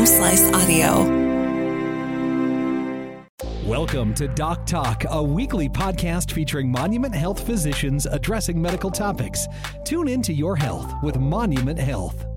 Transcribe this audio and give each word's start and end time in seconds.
Home 0.00 0.06
Slice 0.06 0.50
Audio. 0.54 1.04
Welcome 3.66 4.14
to 4.14 4.28
Doc 4.28 4.64
Talk, 4.64 5.04
a 5.10 5.22
weekly 5.22 5.68
podcast 5.68 6.32
featuring 6.32 6.72
Monument 6.72 7.14
Health 7.14 7.44
physicians 7.44 8.06
addressing 8.06 8.62
medical 8.62 8.90
topics. 8.90 9.46
Tune 9.84 10.08
into 10.08 10.32
your 10.32 10.56
health 10.56 10.90
with 11.02 11.18
Monument 11.18 11.78
Health. 11.78 12.29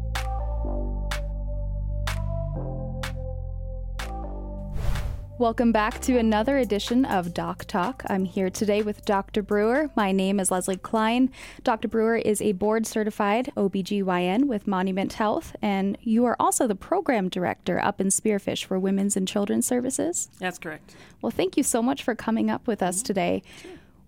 Welcome 5.39 5.71
back 5.71 5.99
to 6.01 6.19
another 6.19 6.59
edition 6.59 7.05
of 7.05 7.33
Doc 7.33 7.65
Talk. 7.65 8.03
I'm 8.07 8.23
here 8.23 8.51
today 8.51 8.83
with 8.83 9.03
Dr. 9.03 9.41
Brewer. 9.41 9.89
My 9.95 10.11
name 10.11 10.39
is 10.39 10.51
Leslie 10.51 10.77
Klein. 10.77 11.31
Dr. 11.63 11.87
Brewer 11.87 12.17
is 12.17 12.39
a 12.39 12.51
board 12.51 12.85
certified 12.85 13.51
OBGYN 13.57 14.45
with 14.45 14.67
Monument 14.67 15.13
Health, 15.13 15.55
and 15.59 15.97
you 16.01 16.23
are 16.25 16.35
also 16.39 16.67
the 16.67 16.75
program 16.75 17.29
director 17.29 17.83
up 17.83 17.99
in 17.99 18.07
Spearfish 18.07 18.63
for 18.63 18.77
Women's 18.77 19.17
and 19.17 19.27
Children's 19.27 19.65
Services. 19.65 20.29
That's 20.37 20.59
correct. 20.59 20.95
Well, 21.19 21.31
thank 21.31 21.57
you 21.57 21.63
so 21.63 21.81
much 21.81 22.03
for 22.03 22.13
coming 22.13 22.51
up 22.51 22.67
with 22.67 22.83
us 22.83 22.97
mm-hmm. 22.97 23.07
today. 23.07 23.43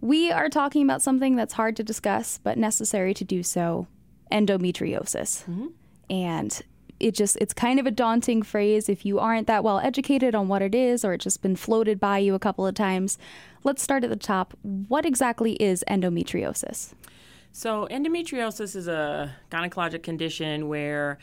We 0.02 0.32
are 0.32 0.48
talking 0.48 0.84
about 0.84 1.02
something 1.02 1.36
that's 1.36 1.56
hard 1.56 1.76
to 1.78 1.84
discuss, 1.84 2.40
but 2.44 2.60
necessary 2.60 3.16
to 3.16 3.24
do 3.24 3.42
so 3.42 3.88
endometriosis. 4.32 5.44
Mm-hmm. 5.46 5.68
And 6.08 6.62
it 7.00 7.14
just 7.14 7.38
it's 7.42 7.54
kind 7.54 7.80
of 7.80 7.86
a 7.86 7.92
daunting 7.92 8.42
phrase 8.42 8.88
if 8.90 9.06
you 9.06 9.20
aren't 9.20 9.48
that 9.48 9.64
well 9.64 9.80
educated 9.80 10.34
on 10.34 10.48
what 10.48 10.62
it 10.62 10.74
is 10.74 11.04
or 11.04 11.14
it's 11.14 11.24
just 11.24 11.42
been 11.42 11.56
floated 11.56 12.00
by 12.00 12.18
you 12.18 12.34
a 12.34 12.40
couple 12.40 12.66
of 12.66 12.76
times. 12.76 13.18
Let's 13.64 13.82
start 13.82 14.04
at 14.04 14.10
the 14.10 14.16
top. 14.16 14.58
What 14.62 15.06
exactly 15.06 15.54
is 15.54 15.84
endometriosis? 15.90 16.94
So, 17.52 17.88
endometriosis 17.90 18.76
is 18.76 18.88
a 18.88 19.34
gynecologic 19.50 20.04
condition 20.04 20.68
where 20.68 21.18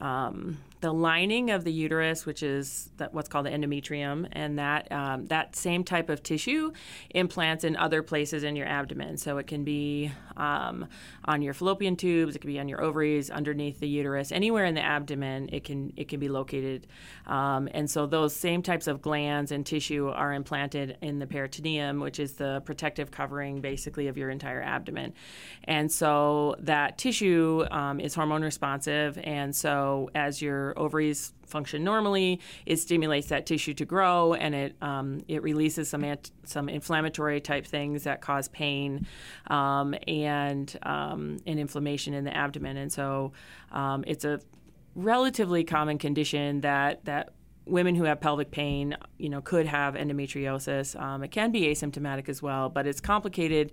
um, 0.00 0.58
the 0.80 0.92
lining 0.92 1.50
of 1.50 1.64
the 1.64 1.72
uterus, 1.72 2.24
which 2.24 2.42
is 2.42 2.90
what's 3.12 3.28
called 3.28 3.46
the 3.46 3.50
endometrium, 3.50 4.26
and 4.32 4.58
that 4.58 4.90
um, 4.90 5.26
that 5.26 5.54
same 5.54 5.84
type 5.84 6.08
of 6.08 6.22
tissue 6.22 6.72
implants 7.10 7.64
in 7.64 7.76
other 7.76 8.02
places 8.02 8.44
in 8.44 8.56
your 8.56 8.66
abdomen. 8.66 9.16
So 9.18 9.36
it 9.38 9.46
can 9.46 9.62
be 9.62 10.10
um, 10.36 10.86
on 11.26 11.42
your 11.42 11.52
fallopian 11.52 11.96
tubes, 11.96 12.34
it 12.34 12.38
can 12.38 12.50
be 12.50 12.58
on 12.58 12.68
your 12.68 12.82
ovaries, 12.82 13.30
underneath 13.30 13.78
the 13.78 13.88
uterus, 13.88 14.32
anywhere 14.32 14.64
in 14.64 14.74
the 14.74 14.82
abdomen. 14.82 15.50
It 15.52 15.64
can 15.64 15.92
it 15.96 16.08
can 16.08 16.18
be 16.18 16.28
located, 16.28 16.86
um, 17.26 17.68
and 17.74 17.90
so 17.90 18.06
those 18.06 18.34
same 18.34 18.62
types 18.62 18.86
of 18.86 19.02
glands 19.02 19.52
and 19.52 19.66
tissue 19.66 20.08
are 20.08 20.32
implanted 20.32 20.96
in 21.02 21.18
the 21.18 21.26
peritoneum, 21.26 22.00
which 22.00 22.18
is 22.18 22.34
the 22.34 22.62
protective 22.64 23.10
covering 23.10 23.60
basically 23.60 24.08
of 24.08 24.16
your 24.16 24.30
entire 24.30 24.62
abdomen, 24.62 25.12
and 25.64 25.92
so 25.92 26.56
that 26.60 26.96
tissue 26.96 27.66
um, 27.70 28.00
is 28.00 28.14
hormone 28.14 28.42
responsive, 28.42 29.18
and 29.22 29.54
so 29.54 30.08
as 30.14 30.40
your 30.40 30.69
ovaries 30.78 31.32
function 31.46 31.84
normally, 31.84 32.40
it 32.66 32.76
stimulates 32.76 33.28
that 33.28 33.46
tissue 33.46 33.74
to 33.74 33.84
grow, 33.84 34.34
and 34.34 34.54
it 34.54 34.76
um, 34.82 35.20
it 35.28 35.42
releases 35.42 35.88
some 35.88 36.04
ant- 36.04 36.30
some 36.44 36.68
inflammatory 36.68 37.40
type 37.40 37.66
things 37.66 38.04
that 38.04 38.20
cause 38.20 38.48
pain 38.48 39.06
um, 39.48 39.94
and 40.06 40.78
um, 40.82 41.38
inflammation 41.46 42.14
in 42.14 42.24
the 42.24 42.36
abdomen, 42.36 42.76
and 42.76 42.92
so 42.92 43.32
um, 43.72 44.04
it's 44.06 44.24
a 44.24 44.40
relatively 44.94 45.64
common 45.64 45.98
condition 45.98 46.60
that 46.62 47.04
that 47.04 47.32
women 47.66 47.94
who 47.94 48.04
have 48.04 48.20
pelvic 48.20 48.50
pain, 48.50 48.96
you 49.18 49.28
know, 49.28 49.40
could 49.40 49.66
have 49.66 49.94
endometriosis. 49.94 51.00
Um, 51.00 51.22
it 51.22 51.30
can 51.30 51.52
be 51.52 51.62
asymptomatic 51.62 52.28
as 52.28 52.42
well, 52.42 52.68
but 52.68 52.86
it's 52.86 53.00
complicated 53.00 53.72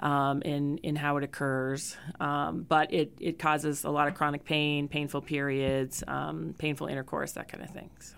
um, 0.00 0.42
in 0.42 0.78
in 0.78 0.96
how 0.96 1.16
it 1.16 1.24
occurs. 1.24 1.96
Um, 2.20 2.66
but 2.68 2.92
it 2.92 3.12
it 3.20 3.38
causes 3.38 3.84
a 3.84 3.90
lot 3.90 4.08
of 4.08 4.14
chronic 4.14 4.44
pain, 4.44 4.88
painful 4.88 5.22
periods, 5.22 6.02
um, 6.08 6.54
painful 6.58 6.86
intercourse, 6.86 7.32
that 7.32 7.48
kind 7.48 7.62
of 7.62 7.70
thing. 7.70 7.90
So. 8.00 8.16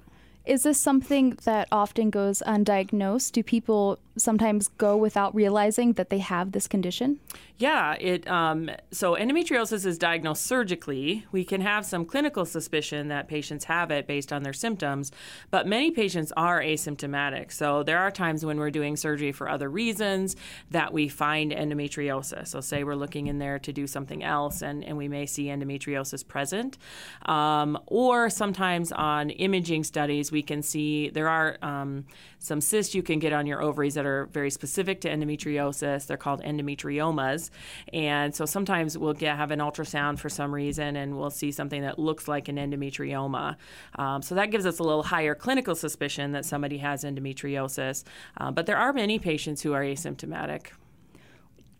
Is 0.48 0.62
this 0.62 0.80
something 0.80 1.38
that 1.44 1.68
often 1.70 2.08
goes 2.08 2.42
undiagnosed? 2.46 3.32
Do 3.32 3.42
people 3.42 3.98
sometimes 4.18 4.68
go 4.68 4.96
without 4.96 5.34
realizing 5.34 5.94
that 5.94 6.10
they 6.10 6.18
have 6.18 6.52
this 6.52 6.68
condition? 6.68 7.18
Yeah, 7.58 7.94
it 7.94 8.28
um, 8.28 8.70
so 8.92 9.14
endometriosis 9.14 9.84
is 9.84 9.98
diagnosed 9.98 10.46
surgically. 10.46 11.26
We 11.32 11.44
can 11.44 11.60
have 11.60 11.84
some 11.84 12.04
clinical 12.04 12.44
suspicion 12.44 13.08
that 13.08 13.26
patients 13.26 13.64
have 13.64 13.90
it 13.90 14.06
based 14.06 14.32
on 14.32 14.44
their 14.44 14.52
symptoms, 14.52 15.10
but 15.50 15.66
many 15.66 15.90
patients 15.90 16.32
are 16.36 16.60
asymptomatic. 16.60 17.50
So 17.50 17.82
there 17.82 17.98
are 17.98 18.12
times 18.12 18.44
when 18.44 18.58
we're 18.58 18.70
doing 18.70 18.96
surgery 18.96 19.32
for 19.32 19.48
other 19.48 19.68
reasons 19.68 20.36
that 20.70 20.92
we 20.92 21.08
find 21.08 21.50
endometriosis. 21.50 22.48
So 22.48 22.60
say 22.60 22.84
we're 22.84 22.94
looking 22.94 23.26
in 23.26 23.38
there 23.38 23.58
to 23.58 23.72
do 23.72 23.88
something 23.88 24.22
else, 24.22 24.62
and, 24.62 24.84
and 24.84 24.96
we 24.96 25.08
may 25.08 25.26
see 25.26 25.46
endometriosis 25.46 26.26
present, 26.26 26.78
um, 27.26 27.76
or 27.86 28.30
sometimes 28.30 28.92
on 28.92 29.30
imaging 29.30 29.82
studies 29.82 30.30
we 30.30 30.42
can 30.42 30.62
see 30.62 31.10
there 31.10 31.28
are 31.28 31.58
um, 31.62 32.04
some 32.38 32.60
cysts 32.60 32.94
you 32.94 33.02
can 33.02 33.18
get 33.18 33.32
on 33.32 33.46
your 33.46 33.60
ovaries 33.60 33.94
that 33.94 34.06
are 34.08 34.26
very 34.26 34.50
specific 34.50 35.00
to 35.02 35.08
endometriosis. 35.08 36.06
They're 36.06 36.16
called 36.16 36.42
endometriomas. 36.42 37.50
And 37.92 38.34
so 38.34 38.46
sometimes 38.46 38.96
we'll 38.96 39.14
get, 39.14 39.36
have 39.36 39.50
an 39.50 39.60
ultrasound 39.60 40.18
for 40.18 40.28
some 40.28 40.54
reason 40.54 40.96
and 40.96 41.18
we'll 41.18 41.30
see 41.30 41.52
something 41.52 41.82
that 41.82 41.98
looks 41.98 42.28
like 42.28 42.48
an 42.48 42.56
endometrioma. 42.56 43.56
Um, 43.96 44.22
so 44.22 44.34
that 44.34 44.50
gives 44.50 44.66
us 44.66 44.78
a 44.78 44.82
little 44.82 45.04
higher 45.04 45.34
clinical 45.34 45.74
suspicion 45.74 46.32
that 46.32 46.44
somebody 46.44 46.78
has 46.78 47.04
endometriosis. 47.04 48.04
Uh, 48.36 48.50
but 48.50 48.66
there 48.66 48.76
are 48.76 48.92
many 48.92 49.18
patients 49.18 49.62
who 49.62 49.72
are 49.72 49.82
asymptomatic. 49.82 50.68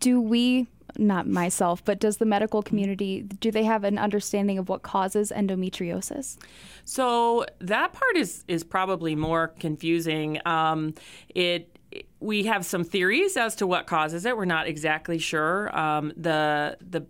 Do 0.00 0.20
we, 0.20 0.68
not 0.96 1.26
myself, 1.26 1.84
but 1.84 1.98
does 1.98 2.18
the 2.18 2.24
medical 2.24 2.62
community, 2.62 3.22
do 3.22 3.50
they 3.50 3.64
have 3.64 3.82
an 3.84 3.98
understanding 3.98 4.58
of 4.58 4.68
what 4.68 4.82
causes 4.82 5.32
endometriosis? 5.34 6.38
So 6.84 7.44
that 7.58 7.92
part 7.92 8.16
is 8.16 8.44
is 8.48 8.64
probably 8.64 9.14
more 9.14 9.48
confusing. 9.58 10.40
Um, 10.46 10.94
it 11.34 11.77
we 12.20 12.44
have 12.44 12.64
some 12.64 12.84
theories 12.84 13.36
as 13.36 13.54
to 13.56 13.66
what 13.66 13.86
causes 13.86 14.24
it. 14.24 14.36
We're 14.36 14.44
not 14.44 14.66
exactly 14.66 15.18
sure. 15.18 15.76
Um, 15.76 16.12
the 16.16 16.76
the 16.80 17.06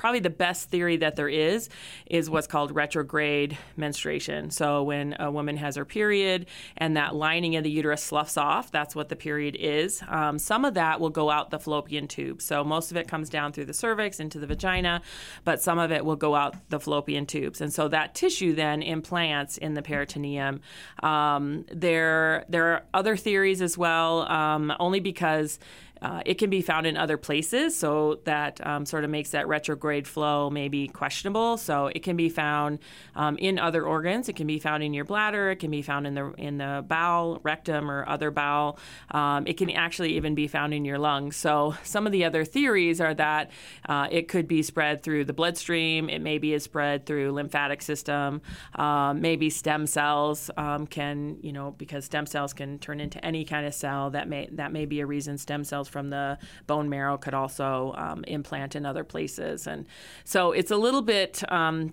probably 0.00 0.18
the 0.18 0.30
best 0.30 0.70
theory 0.70 0.96
that 0.96 1.14
there 1.14 1.28
is 1.28 1.68
is 2.06 2.30
what's 2.30 2.46
called 2.46 2.74
retrograde 2.74 3.58
menstruation. 3.76 4.50
So 4.50 4.82
when 4.82 5.14
a 5.20 5.30
woman 5.30 5.58
has 5.58 5.76
her 5.76 5.84
period 5.84 6.46
and 6.78 6.96
that 6.96 7.14
lining 7.14 7.54
of 7.56 7.64
the 7.64 7.70
uterus 7.70 8.02
sloughs 8.02 8.38
off, 8.38 8.72
that's 8.72 8.96
what 8.96 9.10
the 9.10 9.16
period 9.16 9.56
is. 9.60 10.02
Um, 10.08 10.38
some 10.38 10.64
of 10.64 10.72
that 10.72 11.00
will 11.00 11.10
go 11.10 11.30
out 11.30 11.50
the 11.50 11.58
fallopian 11.58 12.08
tube. 12.08 12.40
So 12.40 12.64
most 12.64 12.90
of 12.90 12.96
it 12.96 13.08
comes 13.08 13.28
down 13.28 13.52
through 13.52 13.66
the 13.66 13.74
cervix 13.74 14.20
into 14.20 14.38
the 14.38 14.46
vagina, 14.46 15.02
but 15.44 15.60
some 15.60 15.78
of 15.78 15.92
it 15.92 16.02
will 16.02 16.16
go 16.16 16.34
out 16.34 16.56
the 16.70 16.80
fallopian 16.80 17.26
tubes. 17.26 17.60
And 17.60 17.70
so 17.70 17.86
that 17.88 18.14
tissue 18.14 18.54
then 18.54 18.80
implants 18.82 19.58
in 19.58 19.74
the 19.74 19.82
peritoneum. 19.82 20.62
Um, 21.02 21.66
there, 21.70 22.46
there 22.48 22.68
are 22.68 22.84
other 22.94 23.18
theories 23.18 23.60
as 23.60 23.76
well, 23.76 24.22
um, 24.32 24.72
only 24.80 25.00
because 25.00 25.58
uh, 26.02 26.22
it 26.24 26.34
can 26.34 26.50
be 26.50 26.62
found 26.62 26.86
in 26.86 26.96
other 26.96 27.16
places, 27.16 27.76
so 27.76 28.20
that 28.24 28.64
um, 28.66 28.86
sort 28.86 29.04
of 29.04 29.10
makes 29.10 29.30
that 29.30 29.46
retrograde 29.48 30.06
flow 30.06 30.50
maybe 30.50 30.88
questionable. 30.88 31.56
So 31.56 31.86
it 31.86 32.02
can 32.02 32.16
be 32.16 32.28
found 32.28 32.78
um, 33.14 33.36
in 33.38 33.58
other 33.58 33.84
organs. 33.84 34.28
It 34.28 34.36
can 34.36 34.46
be 34.46 34.58
found 34.58 34.82
in 34.82 34.94
your 34.94 35.04
bladder. 35.04 35.50
It 35.50 35.56
can 35.56 35.70
be 35.70 35.82
found 35.82 36.06
in 36.06 36.14
the 36.14 36.32
in 36.38 36.58
the 36.58 36.84
bowel, 36.86 37.40
rectum, 37.42 37.90
or 37.90 38.08
other 38.08 38.30
bowel. 38.30 38.78
Um, 39.10 39.46
it 39.46 39.56
can 39.56 39.70
actually 39.70 40.16
even 40.16 40.34
be 40.34 40.48
found 40.48 40.72
in 40.72 40.84
your 40.84 40.98
lungs. 40.98 41.36
So 41.36 41.74
some 41.82 42.06
of 42.06 42.12
the 42.12 42.24
other 42.24 42.44
theories 42.44 43.00
are 43.00 43.14
that 43.14 43.50
uh, 43.88 44.08
it 44.10 44.28
could 44.28 44.48
be 44.48 44.62
spread 44.62 45.02
through 45.02 45.24
the 45.24 45.32
bloodstream. 45.32 46.08
It 46.08 46.20
maybe 46.20 46.54
is 46.54 46.64
spread 46.64 47.06
through 47.06 47.32
lymphatic 47.32 47.82
system. 47.82 48.40
Um, 48.74 49.20
maybe 49.20 49.50
stem 49.50 49.86
cells 49.86 50.50
um, 50.56 50.86
can, 50.86 51.38
you 51.42 51.52
know, 51.52 51.72
because 51.76 52.04
stem 52.06 52.26
cells 52.26 52.52
can 52.52 52.78
turn 52.78 53.00
into 53.00 53.22
any 53.24 53.44
kind 53.44 53.66
of 53.66 53.74
cell. 53.74 54.10
That 54.10 54.28
may 54.28 54.48
that 54.52 54.72
may 54.72 54.86
be 54.86 55.00
a 55.00 55.06
reason 55.06 55.36
stem 55.36 55.64
cells 55.64 55.89
from 55.90 56.10
the 56.10 56.38
bone 56.66 56.88
marrow 56.88 57.18
could 57.18 57.34
also 57.34 57.92
um, 57.96 58.24
implant 58.24 58.76
in 58.76 58.86
other 58.86 59.04
places. 59.04 59.66
And 59.66 59.86
so 60.24 60.52
it's 60.52 60.70
a 60.70 60.76
little 60.76 61.02
bit, 61.02 61.42
um, 61.52 61.92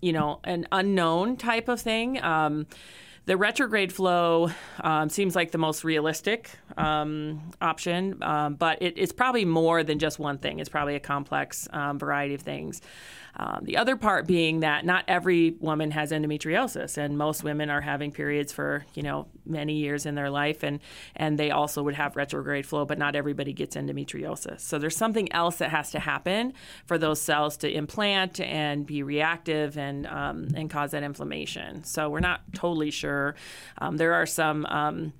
you 0.00 0.12
know, 0.12 0.40
an 0.44 0.66
unknown 0.72 1.36
type 1.36 1.68
of 1.68 1.80
thing. 1.80 2.22
Um, 2.22 2.66
the 3.24 3.36
retrograde 3.36 3.92
flow 3.92 4.50
um, 4.80 5.08
seems 5.08 5.36
like 5.36 5.52
the 5.52 5.58
most 5.58 5.84
realistic 5.84 6.50
um, 6.76 7.52
option, 7.60 8.16
but 8.18 8.82
it, 8.82 8.94
it's 8.96 9.12
probably 9.12 9.44
more 9.44 9.84
than 9.84 10.00
just 10.00 10.18
one 10.18 10.38
thing. 10.38 10.58
It's 10.58 10.68
probably 10.68 10.96
a 10.96 11.00
complex 11.00 11.68
variety 11.72 12.34
of 12.34 12.42
things. 12.42 12.82
Um, 13.36 13.60
the 13.62 13.78
other 13.78 13.96
part 13.96 14.26
being 14.26 14.60
that 14.60 14.84
not 14.84 15.04
every 15.08 15.52
woman 15.58 15.90
has 15.92 16.12
endometriosis, 16.12 16.98
and 16.98 17.16
most 17.16 17.42
women 17.42 17.70
are 17.70 17.80
having 17.80 18.12
periods 18.12 18.52
for 18.52 18.84
you 18.94 19.02
know 19.02 19.26
many 19.46 19.74
years 19.74 20.04
in 20.04 20.14
their 20.14 20.28
life, 20.28 20.62
and 20.62 20.80
and 21.16 21.38
they 21.38 21.50
also 21.50 21.82
would 21.82 21.94
have 21.94 22.14
retrograde 22.16 22.66
flow, 22.66 22.84
but 22.84 22.98
not 22.98 23.16
everybody 23.16 23.52
gets 23.52 23.74
endometriosis. 23.74 24.60
So 24.60 24.78
there's 24.78 24.96
something 24.96 25.32
else 25.32 25.56
that 25.56 25.70
has 25.70 25.90
to 25.92 25.98
happen 25.98 26.52
for 26.84 26.98
those 26.98 27.20
cells 27.20 27.56
to 27.58 27.70
implant 27.70 28.38
and 28.40 28.86
be 28.86 29.02
reactive 29.02 29.78
and 29.78 30.06
um, 30.06 30.48
and 30.54 30.68
cause 30.68 30.90
that 30.90 31.02
inflammation. 31.02 31.84
So 31.84 32.10
we're 32.10 32.20
not 32.20 32.42
totally 32.52 32.90
sure. 32.90 33.34
Um, 33.78 33.96
there 33.96 34.14
are 34.14 34.26
some. 34.26 34.66
Um, 34.66 35.12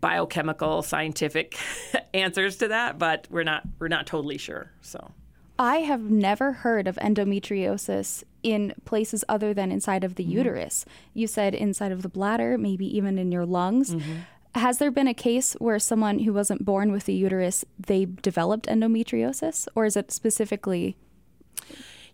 biochemical 0.00 0.80
scientific 0.82 1.58
answers 2.14 2.58
to 2.58 2.68
that 2.68 3.00
but 3.00 3.26
we're 3.30 3.42
not 3.42 3.64
we're 3.80 3.88
not 3.88 4.06
totally 4.06 4.38
sure 4.38 4.70
so 4.80 5.10
I 5.58 5.78
have 5.78 6.02
never 6.02 6.52
heard 6.52 6.86
of 6.86 6.96
endometriosis 6.96 8.22
in 8.42 8.74
places 8.84 9.24
other 9.28 9.52
than 9.52 9.72
inside 9.72 10.04
of 10.04 10.14
the 10.14 10.22
mm-hmm. 10.22 10.38
uterus. 10.38 10.84
You 11.14 11.26
said 11.26 11.54
inside 11.54 11.90
of 11.90 12.02
the 12.02 12.08
bladder, 12.08 12.56
maybe 12.56 12.86
even 12.96 13.18
in 13.18 13.32
your 13.32 13.44
lungs. 13.44 13.94
Mm-hmm. 13.94 14.12
Has 14.54 14.78
there 14.78 14.90
been 14.90 15.08
a 15.08 15.14
case 15.14 15.54
where 15.54 15.78
someone 15.78 16.20
who 16.20 16.32
wasn't 16.32 16.64
born 16.64 16.92
with 16.92 17.08
a 17.08 17.12
uterus, 17.12 17.64
they 17.78 18.04
developed 18.04 18.66
endometriosis, 18.66 19.68
or 19.74 19.84
is 19.84 19.96
it 19.96 20.10
specifically 20.10 20.96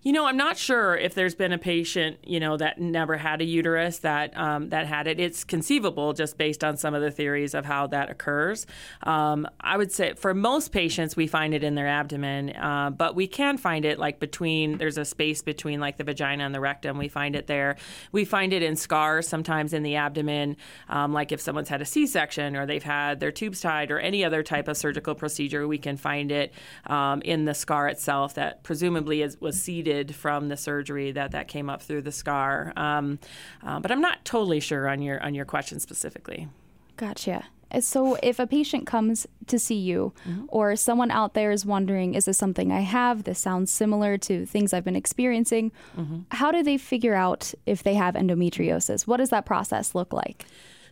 you 0.05 0.13
know, 0.13 0.27
I'm 0.27 0.37
not 0.37 0.59
sure 0.59 0.95
if 0.95 1.15
there's 1.15 1.35
been 1.35 1.53
a 1.53 1.59
patient, 1.59 2.19
you 2.27 2.39
know, 2.39 2.59
that 2.59 2.79
never 2.79 3.17
had 3.17 3.41
a 3.41 3.45
uterus 3.45 4.01
that 4.01 4.37
um, 4.37 4.69
that 4.69 4.87
had 4.87 5.07
it. 5.07 5.19
It's 5.19 5.45
conceivable 5.45 6.13
just 6.13 6.37
based 6.37 6.63
on 6.63 6.77
some 6.77 6.93
of 6.93 7.01
the 7.01 7.11
theories 7.11 7.55
of 7.55 7.65
how 7.65 7.87
that 7.87 8.11
occurs. 8.11 8.67
Um, 9.03 9.49
I 9.61 9.79
would 9.79 9.91
say 9.91 10.13
for 10.13 10.35
most 10.35 10.73
patients, 10.73 11.17
we 11.17 11.27
find 11.27 11.55
it 11.55 11.65
in 11.65 11.75
their 11.75 11.89
abdomen, 11.89 12.51
uh, 12.51 12.91
but 12.91 13.15
we 13.15 13.27
can 13.27 13.57
find 13.57 13.87
it 13.87 13.99
like 13.99 14.21
between. 14.21 14.77
There's 14.77 14.99
a 14.99 15.07
space 15.07 15.41
between 15.41 15.81
like 15.81 15.97
the 15.97 16.05
vagina 16.05 16.45
and 16.45 16.55
the 16.55 16.61
rectum. 16.61 16.99
We 16.99 17.09
find 17.09 17.35
it 17.35 17.47
there. 17.47 17.77
We 18.13 18.27
find 18.27 18.53
it 18.53 18.63
in 18.63 18.77
scars 18.77 19.27
sometimes 19.27 19.73
in 19.73 19.83
the 19.83 19.97
abdomen, 19.97 20.59
um, 20.91 21.15
like 21.15 21.33
if 21.33 21.41
someone's 21.41 21.71
had 21.71 21.81
a 21.81 21.87
C-section 21.87 22.57
or 22.57 22.67
they've 22.67 22.83
had 22.83 23.21
their 23.21 23.33
tubes 23.33 23.63
tied 23.63 23.91
or 23.91 24.01
any 24.01 24.23
other 24.23 24.43
type 24.43 24.69
of 24.69 24.77
surgical 24.77 25.15
procedure. 25.15 25.67
We 25.67 25.79
can 25.79 25.97
find 25.97 26.31
it 26.31 26.53
um, 26.89 27.23
in 27.23 27.47
the 27.47 27.55
scar 27.55 27.89
itself 27.89 28.35
that 28.35 28.63
presumably 28.65 29.23
is, 29.23 29.41
was 29.41 29.59
seeded 29.59 29.94
from 30.15 30.49
the 30.49 30.57
surgery 30.57 31.13
that 31.13 31.33
that 31.33 31.49
came 31.49 31.69
up 31.69 31.83
through 31.83 32.03
the 32.03 32.13
scar. 32.13 32.73
Um, 32.77 33.19
uh, 33.63 33.81
but 33.81 33.91
I'm 33.91 34.01
not 34.01 34.25
totally 34.25 34.61
sure 34.61 34.89
on 34.89 35.03
your 35.03 35.23
on 35.23 35.35
your 35.35 35.45
question 35.45 35.81
specifically. 35.81 36.49
Gotcha. 36.97 37.45
Uh, 37.71 37.81
so, 37.81 38.17
if 38.23 38.39
a 38.39 38.47
patient 38.47 38.87
comes 38.87 39.27
to 39.47 39.59
see 39.59 39.75
you, 39.75 40.13
mm-hmm. 40.29 40.45
or 40.49 40.77
someone 40.77 41.11
out 41.11 41.35
there 41.35 41.51
is 41.51 41.67
wondering, 41.67 42.15
is 42.15 42.25
this 42.27 42.39
something 42.39 42.73
I 42.73 42.81
have? 42.81 43.25
This 43.25 43.39
sounds 43.39 43.71
similar 43.71 44.17
to 44.19 44.47
things 44.47 44.73
I've 44.73 44.85
been 44.85 44.97
experiencing. 44.97 45.73
Mm-hmm. 45.99 46.21
How 46.31 46.53
do 46.53 46.63
they 46.63 46.79
figure 46.79 47.15
out 47.15 47.53
if 47.67 47.83
they 47.83 47.95
have 47.95 48.15
endometriosis? 48.15 49.07
What 49.07 49.19
does 49.19 49.31
that 49.31 49.47
process 49.47 49.95
look 49.95 50.13
like? 50.13 50.47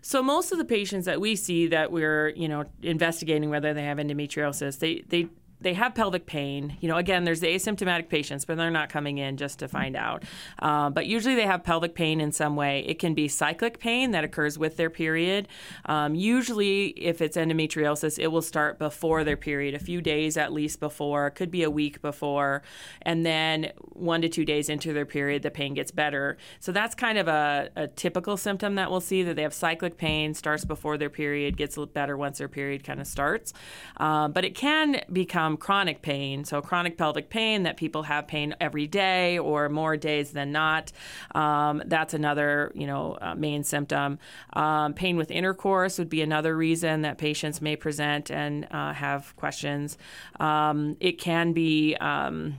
So 0.04 0.20
most 0.20 0.50
of 0.50 0.58
the 0.58 0.64
patients 0.64 1.04
that 1.04 1.20
we 1.20 1.36
see 1.36 1.68
that 1.68 1.92
we're, 1.92 2.30
you 2.30 2.48
know, 2.48 2.64
investigating 2.82 3.50
whether 3.50 3.72
they 3.72 3.84
have 3.84 3.98
endometriosis, 3.98 4.80
they 4.80 5.04
they 5.08 5.28
they 5.62 5.74
have 5.74 5.94
pelvic 5.94 6.26
pain. 6.26 6.76
You 6.80 6.88
know, 6.88 6.96
again, 6.96 7.24
there's 7.24 7.40
the 7.40 7.48
asymptomatic 7.48 8.08
patients, 8.08 8.44
but 8.44 8.56
they're 8.56 8.70
not 8.70 8.88
coming 8.88 9.18
in 9.18 9.36
just 9.36 9.58
to 9.60 9.68
find 9.68 9.96
out. 9.96 10.24
Uh, 10.58 10.90
but 10.90 11.06
usually 11.06 11.34
they 11.34 11.46
have 11.46 11.64
pelvic 11.64 11.94
pain 11.94 12.20
in 12.20 12.32
some 12.32 12.56
way. 12.56 12.84
It 12.86 12.98
can 12.98 13.14
be 13.14 13.28
cyclic 13.28 13.78
pain 13.78 14.10
that 14.12 14.24
occurs 14.24 14.58
with 14.58 14.76
their 14.76 14.90
period. 14.90 15.48
Um, 15.86 16.14
usually, 16.14 16.88
if 16.88 17.20
it's 17.20 17.36
endometriosis, 17.36 18.18
it 18.18 18.28
will 18.28 18.42
start 18.42 18.78
before 18.78 19.24
their 19.24 19.36
period, 19.36 19.74
a 19.74 19.78
few 19.78 20.00
days 20.00 20.36
at 20.36 20.52
least 20.52 20.80
before, 20.80 21.30
could 21.30 21.50
be 21.50 21.62
a 21.62 21.70
week 21.70 22.02
before, 22.02 22.62
and 23.02 23.24
then 23.24 23.72
one 23.78 24.22
to 24.22 24.28
two 24.28 24.44
days 24.44 24.68
into 24.68 24.92
their 24.92 25.06
period, 25.06 25.42
the 25.42 25.50
pain 25.50 25.74
gets 25.74 25.90
better. 25.90 26.36
So 26.60 26.72
that's 26.72 26.94
kind 26.94 27.18
of 27.18 27.28
a, 27.28 27.70
a 27.76 27.88
typical 27.88 28.36
symptom 28.36 28.74
that 28.76 28.90
we'll 28.90 29.00
see 29.00 29.22
that 29.22 29.36
they 29.36 29.42
have 29.42 29.54
cyclic 29.54 29.96
pain, 29.96 30.34
starts 30.34 30.64
before 30.64 30.98
their 30.98 31.10
period, 31.10 31.56
gets 31.56 31.78
better 31.92 32.16
once 32.16 32.38
their 32.38 32.48
period 32.48 32.84
kind 32.84 33.00
of 33.00 33.06
starts. 33.06 33.52
Um, 33.98 34.32
but 34.32 34.44
it 34.44 34.54
can 34.54 35.00
become 35.12 35.51
chronic 35.56 36.02
pain. 36.02 36.44
So, 36.44 36.60
chronic 36.60 36.96
pelvic 36.96 37.30
pain 37.30 37.62
that 37.64 37.76
people 37.76 38.04
have 38.04 38.26
pain 38.26 38.54
every 38.60 38.86
day 38.86 39.38
or 39.38 39.68
more 39.68 39.96
days 39.96 40.32
than 40.32 40.52
not. 40.52 40.92
Um, 41.34 41.82
that's 41.86 42.14
another, 42.14 42.72
you 42.74 42.86
know, 42.86 43.18
uh, 43.20 43.34
main 43.34 43.64
symptom. 43.64 44.18
Um, 44.52 44.94
pain 44.94 45.16
with 45.16 45.30
intercourse 45.30 45.98
would 45.98 46.08
be 46.08 46.22
another 46.22 46.56
reason 46.56 47.02
that 47.02 47.18
patients 47.18 47.60
may 47.60 47.76
present 47.76 48.30
and 48.30 48.66
uh, 48.70 48.92
have 48.92 49.34
questions. 49.36 49.98
Um, 50.40 50.96
it 51.00 51.18
can 51.18 51.52
be 51.52 51.96
um, 51.96 52.58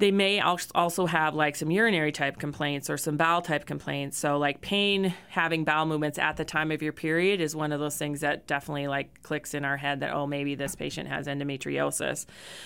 they 0.00 0.10
may 0.10 0.40
also 0.40 1.06
have 1.06 1.34
like 1.34 1.54
some 1.54 1.70
urinary 1.70 2.10
type 2.10 2.38
complaints 2.38 2.88
or 2.88 2.96
some 2.96 3.18
bowel 3.18 3.42
type 3.42 3.66
complaints. 3.66 4.18
So 4.18 4.38
like 4.38 4.62
pain 4.62 5.14
having 5.28 5.62
bowel 5.62 5.84
movements 5.84 6.18
at 6.18 6.38
the 6.38 6.44
time 6.44 6.72
of 6.72 6.82
your 6.82 6.94
period 6.94 7.40
is 7.40 7.54
one 7.54 7.70
of 7.70 7.80
those 7.80 7.96
things 7.96 8.20
that 8.20 8.46
definitely 8.46 8.88
like 8.88 9.22
clicks 9.22 9.52
in 9.52 9.64
our 9.64 9.76
head 9.76 10.00
that 10.00 10.12
oh 10.14 10.26
maybe 10.26 10.54
this 10.54 10.74
patient 10.74 11.08
has 11.08 11.26
endometriosis. 11.26 12.24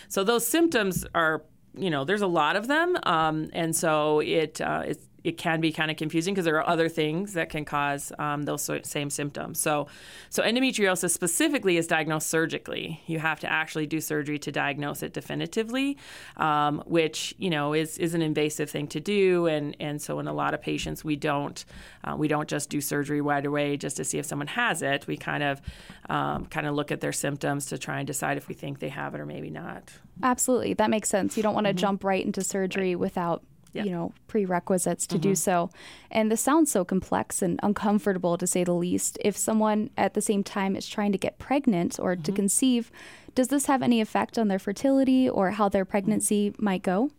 So 0.09 0.23
those 0.23 0.47
symptoms 0.47 1.05
are 1.15 1.43
you 1.77 1.91
know 1.91 2.05
there's 2.05 2.23
a 2.23 2.27
lot 2.29 2.55
of 2.55 2.69
them 2.69 2.97
um, 3.03 3.51
and 3.53 3.75
so 3.75 4.21
it 4.21 4.61
uh, 4.61 4.85
it's 4.87 5.05
it 5.25 5.38
can 5.38 5.61
be 5.61 5.73
kind 5.73 5.91
of 5.91 5.97
confusing 5.97 6.35
because 6.35 6.44
there 6.44 6.56
are 6.56 6.69
other 6.69 6.88
things 6.88 7.32
that 7.32 7.49
can 7.49 7.65
cause 7.65 8.12
um, 8.19 8.43
those 8.43 8.71
same 8.82 9.09
symptoms. 9.09 9.59
So, 9.59 9.88
so 10.29 10.43
endometriosis 10.43 11.11
specifically 11.11 11.79
is 11.79 11.87
diagnosed 11.87 12.29
surgically. 12.29 13.00
You 13.06 13.19
have 13.19 13.41
to 13.41 13.50
actually 13.50 13.87
do 13.87 14.03
surgery 14.03 14.38
to 14.41 14.53
diagnose 14.53 15.03
it 15.03 15.15
definitively, 15.15 15.97
um, 16.37 16.82
which 16.87 17.35
you 17.38 17.49
know 17.49 17.73
is 17.73 17.97
is 17.97 18.15
an 18.15 18.21
invasive 18.21 18.71
thing 18.71 18.87
to 18.88 19.00
do, 19.00 19.47
and 19.47 19.75
and 19.81 20.00
so 20.00 20.19
in 20.19 20.29
a 20.29 20.32
lot 20.35 20.53
of 20.53 20.61
patients 20.61 21.03
we 21.03 21.17
don't 21.17 21.65
uh, 22.05 22.15
we 22.17 22.29
don't 22.29 22.49
just 22.49 22.69
do 22.69 22.82
surgery 22.82 23.23
right 23.23 23.47
away 23.47 23.79
just 23.79 23.97
to 23.97 24.05
see 24.05 24.19
if 24.19 24.26
someone 24.26 24.49
has 24.49 24.82
it. 24.82 25.06
We 25.06 25.17
kind 25.17 25.43
of 25.43 25.62
um, 26.11 26.44
kind 26.47 26.67
of 26.67 26.75
look 26.75 26.93
at 26.93 27.00
their 27.00 27.12
symptoms 27.12 27.67
to 27.67 27.79
try 27.79 27.99
and 27.99 28.06
decide 28.06 28.37
if 28.37 28.47
we 28.47 28.55
think 28.55 28.79
they 28.79 28.91
have 28.91 29.15
it 29.15 29.21
or 29.21 29.26
maybe 29.26 29.49
not. 29.49 29.91
Absolutely, 30.23 30.75
that 30.75 30.91
makes 30.91 31.09
sense. 31.09 31.38
You 31.38 31.43
don't 31.43 31.55
want 31.55 31.67
to 31.67 31.71
mm-hmm. 31.71 31.79
jump 31.79 32.05
right 32.05 32.25
into 32.25 32.43
surgery 32.43 32.94
right. 32.94 33.00
without 33.00 33.43
you 33.82 33.91
know 33.91 34.12
prerequisites 34.29 35.06
to 35.06 35.17
mm-hmm. 35.17 35.31
do 35.31 35.35
so 35.35 35.71
and 36.11 36.31
this 36.31 36.41
sounds 36.41 36.71
so 36.71 36.85
complex 36.85 37.43
and 37.43 37.59
uncomfortable 37.62 38.38
to 38.38 38.47
say 38.47 38.62
the 38.62 38.73
least 38.73 39.19
if 39.25 39.37
someone 39.37 39.91
at 39.97 40.15
the 40.15 40.23
same 40.23 40.44
time 40.44 40.76
is 40.76 40.88
trying 40.88 41.12
to 41.12 41.19
get 41.19 41.38
pregnant 41.38 41.99
or 41.99 42.15
mm-hmm. 42.15 42.23
to 42.23 42.32
conceive 42.32 42.91
does 43.35 43.49
this 43.49 43.67
have 43.67 43.82
any 43.82 44.00
effect 44.00 44.38
on 44.38 44.49
their 44.49 44.59
fertility 44.59 45.29
or 45.29 45.53
how 45.53 45.69
their 45.69 45.85
pregnancy 45.85 46.50
mm-hmm. 46.50 46.65
might 46.65 46.82
go 46.82 47.11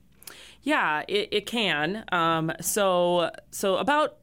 yeah 0.64 1.04
it, 1.08 1.30
it 1.32 1.46
can 1.46 2.04
um, 2.12 2.52
so 2.62 3.32
so 3.52 3.76
about 3.78 4.18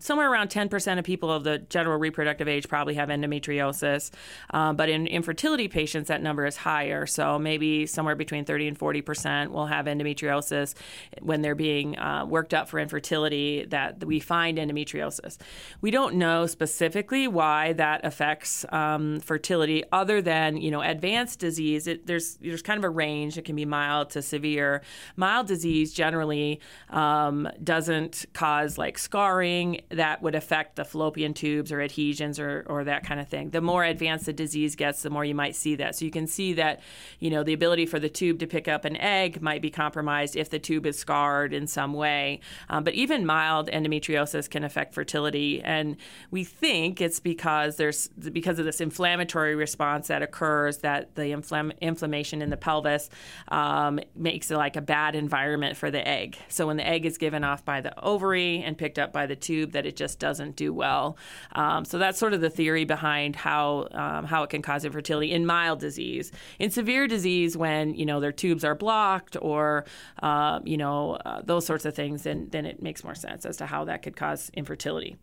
somewhere 0.00 0.30
around 0.30 0.48
10% 0.48 0.98
of 0.98 1.04
people 1.04 1.30
of 1.30 1.44
the 1.44 1.58
general 1.58 1.98
reproductive 1.98 2.48
age 2.48 2.68
probably 2.68 2.94
have 2.94 3.08
endometriosis. 3.10 4.10
Um, 4.50 4.74
but 4.74 4.88
in 4.88 5.06
infertility 5.06 5.68
patients, 5.68 6.08
that 6.08 6.22
number 6.22 6.46
is 6.46 6.56
higher. 6.56 7.06
So 7.06 7.38
maybe 7.38 7.86
somewhere 7.86 8.16
between 8.16 8.44
30 8.44 8.68
and 8.68 8.78
40% 8.78 9.50
will 9.50 9.66
have 9.66 9.86
endometriosis 9.86 10.74
when 11.20 11.42
they're 11.42 11.54
being 11.54 11.98
uh, 11.98 12.24
worked 12.26 12.54
up 12.54 12.68
for 12.68 12.78
infertility 12.78 13.66
that 13.66 14.02
we 14.04 14.18
find 14.18 14.58
endometriosis. 14.58 15.36
We 15.80 15.90
don't 15.90 16.16
know 16.16 16.46
specifically 16.46 17.28
why 17.28 17.74
that 17.74 18.04
affects 18.04 18.64
um, 18.70 19.20
fertility 19.20 19.84
other 19.92 20.22
than, 20.22 20.56
you 20.56 20.70
know, 20.70 20.80
advanced 20.80 21.38
disease. 21.38 21.86
It, 21.86 22.06
there's, 22.06 22.36
there's 22.36 22.62
kind 22.62 22.78
of 22.78 22.84
a 22.84 22.90
range. 22.90 23.36
It 23.36 23.44
can 23.44 23.56
be 23.56 23.66
mild 23.66 24.10
to 24.10 24.22
severe. 24.22 24.82
Mild 25.16 25.46
disease 25.46 25.92
generally 25.92 26.60
um, 26.88 27.48
doesn't 27.62 28.24
cause 28.32 28.78
like 28.78 28.96
scarring 28.96 29.82
that 29.90 30.22
would 30.22 30.34
affect 30.34 30.76
the 30.76 30.84
fallopian 30.84 31.34
tubes 31.34 31.72
or 31.72 31.80
adhesions 31.80 32.38
or, 32.38 32.64
or 32.68 32.84
that 32.84 33.04
kind 33.04 33.20
of 33.20 33.28
thing. 33.28 33.50
The 33.50 33.60
more 33.60 33.84
advanced 33.84 34.26
the 34.26 34.32
disease 34.32 34.76
gets, 34.76 35.02
the 35.02 35.10
more 35.10 35.24
you 35.24 35.34
might 35.34 35.56
see 35.56 35.74
that. 35.76 35.96
So 35.96 36.04
you 36.04 36.10
can 36.10 36.26
see 36.26 36.52
that, 36.54 36.80
you 37.18 37.28
know, 37.28 37.42
the 37.42 37.52
ability 37.52 37.86
for 37.86 37.98
the 37.98 38.08
tube 38.08 38.38
to 38.38 38.46
pick 38.46 38.68
up 38.68 38.84
an 38.84 38.96
egg 38.96 39.42
might 39.42 39.60
be 39.60 39.70
compromised 39.70 40.36
if 40.36 40.48
the 40.48 40.60
tube 40.60 40.86
is 40.86 40.98
scarred 40.98 41.52
in 41.52 41.66
some 41.66 41.92
way. 41.92 42.40
Um, 42.68 42.84
but 42.84 42.94
even 42.94 43.26
mild 43.26 43.68
endometriosis 43.68 44.48
can 44.48 44.62
affect 44.62 44.94
fertility, 44.94 45.60
and 45.62 45.96
we 46.30 46.44
think 46.44 47.00
it's 47.00 47.20
because 47.20 47.76
there's 47.76 48.08
because 48.08 48.58
of 48.58 48.64
this 48.64 48.80
inflammatory 48.80 49.54
response 49.54 50.08
that 50.08 50.22
occurs 50.22 50.78
that 50.78 51.14
the 51.16 51.22
inflam- 51.22 51.78
inflammation 51.80 52.42
in 52.42 52.50
the 52.50 52.56
pelvis 52.56 53.10
um, 53.48 53.98
makes 54.14 54.50
it 54.50 54.56
like 54.56 54.76
a 54.76 54.80
bad 54.80 55.14
environment 55.14 55.76
for 55.76 55.90
the 55.90 56.06
egg. 56.06 56.38
So 56.48 56.68
when 56.68 56.76
the 56.76 56.86
egg 56.86 57.06
is 57.06 57.18
given 57.18 57.42
off 57.42 57.64
by 57.64 57.80
the 57.80 57.98
ovary 58.00 58.62
and 58.62 58.78
picked 58.78 58.98
up 58.98 59.12
by 59.12 59.26
the 59.26 59.36
tube, 59.36 59.72
that 59.80 59.88
it 59.88 59.96
just 59.96 60.18
doesn't 60.18 60.56
do 60.56 60.74
well. 60.74 61.16
Um, 61.52 61.86
so 61.86 61.96
that's 61.98 62.18
sort 62.18 62.34
of 62.34 62.42
the 62.42 62.50
theory 62.50 62.84
behind 62.84 63.34
how 63.34 63.88
um, 63.92 64.26
how 64.26 64.42
it 64.42 64.50
can 64.50 64.60
cause 64.60 64.84
infertility 64.84 65.32
in 65.32 65.46
mild 65.46 65.80
disease. 65.80 66.32
In 66.58 66.70
severe 66.70 67.06
disease, 67.06 67.56
when 67.56 67.94
you 67.94 68.04
know 68.04 68.20
their 68.20 68.32
tubes 68.32 68.62
are 68.62 68.74
blocked 68.74 69.38
or 69.40 69.86
uh, 70.22 70.60
you 70.64 70.76
know 70.76 71.14
uh, 71.24 71.40
those 71.42 71.64
sorts 71.64 71.86
of 71.86 71.94
things, 71.94 72.24
then 72.24 72.48
then 72.50 72.66
it 72.66 72.82
makes 72.82 73.02
more 73.02 73.14
sense 73.14 73.46
as 73.46 73.56
to 73.56 73.66
how 73.66 73.84
that 73.84 74.02
could 74.02 74.16
cause 74.16 74.50
infertility. 74.52 75.16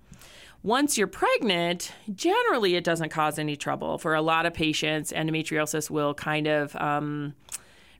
Once 0.63 0.97
you're 0.97 1.05
pregnant, 1.05 1.93
generally 2.15 2.75
it 2.75 2.83
doesn't 2.83 3.09
cause 3.09 3.37
any 3.37 3.55
trouble. 3.55 3.99
For 3.99 4.15
a 4.15 4.21
lot 4.23 4.47
of 4.47 4.55
patients, 4.55 5.11
endometriosis 5.11 5.91
will 5.91 6.15
kind 6.15 6.47
of 6.47 6.75
um, 6.77 7.35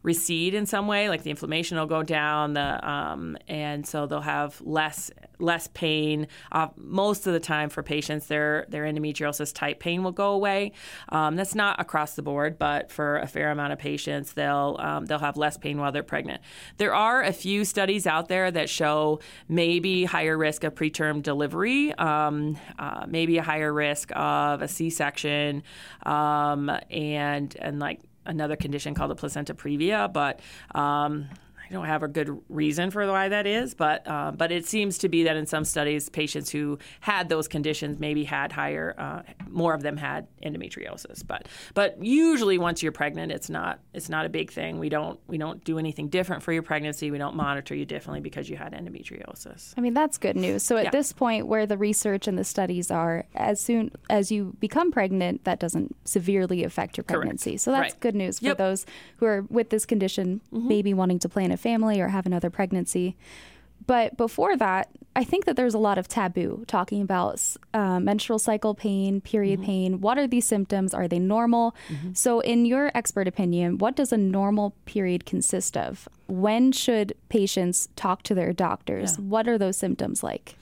recede 0.04 0.54
in 0.54 0.66
some 0.66 0.88
way, 0.88 1.10
like 1.10 1.24
the 1.24 1.30
inflammation 1.30 1.78
will 1.78 1.86
go 1.86 2.04
down, 2.04 2.54
the 2.54 2.90
um, 2.90 3.38
and 3.48 3.86
so 3.86 4.06
they'll 4.06 4.22
have 4.22 4.60
less 4.62 5.12
less 5.40 5.68
pain. 5.74 6.28
Uh, 6.52 6.68
most 6.76 7.28
of 7.28 7.34
the 7.34 7.40
time 7.40 7.70
for 7.70 7.84
patients, 7.84 8.28
their 8.28 8.66
their 8.70 8.84
endometriosis 8.84 9.54
type 9.54 9.80
pain 9.80 10.04
will 10.04 10.12
go 10.12 10.32
away. 10.32 10.72
Um, 11.10 11.36
that's 11.36 11.56
not 11.56 11.80
across 11.80 12.16
the 12.16 12.22
board, 12.22 12.58
but 12.58 12.92
for 12.92 13.18
a 13.18 13.28
fair 13.28 13.52
amount 13.52 13.74
of 13.74 13.80
patients, 13.80 14.34
they'll 14.34 14.78
um, 14.80 15.06
they'll 15.06 15.20
have 15.20 15.38
less 15.38 15.58
pain 15.58 15.78
while 15.80 15.92
they're 15.92 16.04
pregnant. 16.04 16.42
There 16.78 16.94
are 16.94 17.24
a 17.24 17.34
few 17.34 17.66
studies 17.66 18.08
out 18.08 18.28
there 18.28 18.52
that 18.52 18.70
show 18.70 19.20
maybe 19.48 20.06
higher 20.06 20.38
risk 20.38 20.64
of 20.64 20.76
preterm 20.76 21.22
delivery, 21.22 21.94
um, 21.96 22.58
uh, 22.80 23.06
maybe 23.08 23.38
a 23.38 23.44
higher 23.44 23.74
risk 23.74 24.12
of 24.16 24.62
a 24.62 24.68
C-section, 24.68 25.64
um, 26.04 26.72
and 26.90 27.56
and 27.60 27.80
like 27.80 28.02
another 28.28 28.56
condition 28.56 28.94
called 28.94 29.12
the 29.12 29.16
placenta 29.16 29.54
previa, 29.54 30.12
but 30.12 30.40
um, 30.76 31.30
I 31.70 31.74
don't 31.74 31.86
have 31.86 32.04
a 32.04 32.08
good 32.08 32.30
reason 32.50 32.92
for 32.92 33.06
why 33.08 33.30
that 33.30 33.46
is, 33.46 33.74
but 33.74 34.08
uh, 34.08 34.32
but 34.32 34.52
it 34.52 34.66
seems 34.66 34.98
to 35.00 35.10
be 35.10 35.24
that 35.24 35.36
in 35.36 35.46
some 35.46 35.66
studies, 35.66 36.08
patients 36.10 36.50
who 36.50 36.78
had 37.02 37.28
those 37.30 37.48
conditions 37.48 38.00
maybe 38.00 38.24
had 38.24 38.52
higher, 38.52 38.96
uh, 38.98 39.22
more 39.50 39.74
of 39.74 39.82
them 39.82 39.98
had 39.98 40.28
endometriosis. 40.44 41.26
But 41.28 41.48
but 41.74 42.02
usually 42.04 42.58
once 42.58 42.82
you're 42.82 42.92
pregnant, 42.92 43.32
it's 43.32 43.50
not 43.50 43.80
it's 43.94 44.10
not 44.10 44.26
a 44.26 44.30
big 44.30 44.52
thing. 44.52 44.80
We 44.80 44.90
don't 44.90 45.20
we 45.28 45.38
don't 45.38 45.64
do 45.64 45.78
anything 45.78 46.08
different 46.08 46.42
for 46.44 46.54
your 46.54 46.64
pregnancy. 46.64 47.12
We 47.12 47.18
don't 47.18 47.36
monitor 47.36 47.76
you 47.76 47.86
differently 47.86 48.22
because 48.22 48.50
you 48.50 48.56
had 48.58 48.74
endometriosis. 48.74 49.74
I 49.78 49.82
mean 49.82 49.94
that's 49.94 50.18
good 50.18 50.36
news. 50.38 50.64
So 50.64 50.78
at 50.78 50.86
Yeah. 50.86 50.90
this 50.92 51.12
point, 51.14 51.48
where 51.48 51.66
the 51.66 51.78
research 51.78 52.28
and 52.28 52.38
the 52.38 52.44
studies 52.44 52.90
are, 52.92 53.26
as 53.36 53.60
soon 53.60 53.92
as 54.10 54.32
you 54.32 54.56
become 54.60 54.92
pregnant, 54.92 55.44
that 55.44 55.60
doesn't 55.60 55.96
severely 56.06 56.64
affect 56.64 56.98
your 56.98 57.04
pregnancy. 57.04 57.58
So 57.58 57.72
that's 57.72 57.94
Right. 57.94 58.00
good 58.00 58.16
news 58.16 58.40
for 58.40 58.46
Yep. 58.48 58.58
those 58.58 58.86
who 59.18 59.26
are 59.26 59.42
with 59.50 59.70
this 59.70 59.86
condition, 59.86 60.42
maybe 60.52 60.94
wanting 60.94 61.20
to 61.20 61.30
plan 61.30 61.52
a 61.58 61.62
family 61.70 62.00
or 62.00 62.08
have 62.10 62.26
another 62.26 62.50
pregnancy. 62.50 63.16
But 63.86 64.18
before 64.18 64.58
that, 64.58 64.90
I 65.16 65.24
think 65.24 65.46
that 65.46 65.56
there's 65.56 65.74
a 65.74 65.80
lot 65.80 65.98
of 65.98 66.08
taboo 66.08 66.64
talking 66.68 67.02
about 67.02 67.42
uh, 67.74 68.00
menstrual 68.00 68.40
cycle 68.40 68.74
pain, 68.76 69.22
period 69.22 69.60
pain. 69.64 70.02
What 70.02 70.18
are 70.18 70.28
these 70.28 70.46
symptoms? 70.48 70.94
Are 70.94 71.08
they 71.08 71.20
normal? 71.20 71.76
So, 72.14 72.40
in 72.42 72.66
your 72.66 72.92
expert 72.94 73.28
opinion, 73.28 73.78
what 73.78 73.96
does 73.96 74.12
a 74.12 74.18
normal 74.18 74.74
period 74.86 75.26
consist 75.26 75.78
of? 75.78 76.10
When 76.28 76.72
should 76.72 77.14
patients 77.30 77.88
talk 77.96 78.24
to 78.24 78.36
their 78.36 78.52
doctors? 78.52 79.18
What 79.20 79.48
are 79.48 79.58
those 79.58 79.78
symptoms 79.78 80.22
like? 80.24 80.56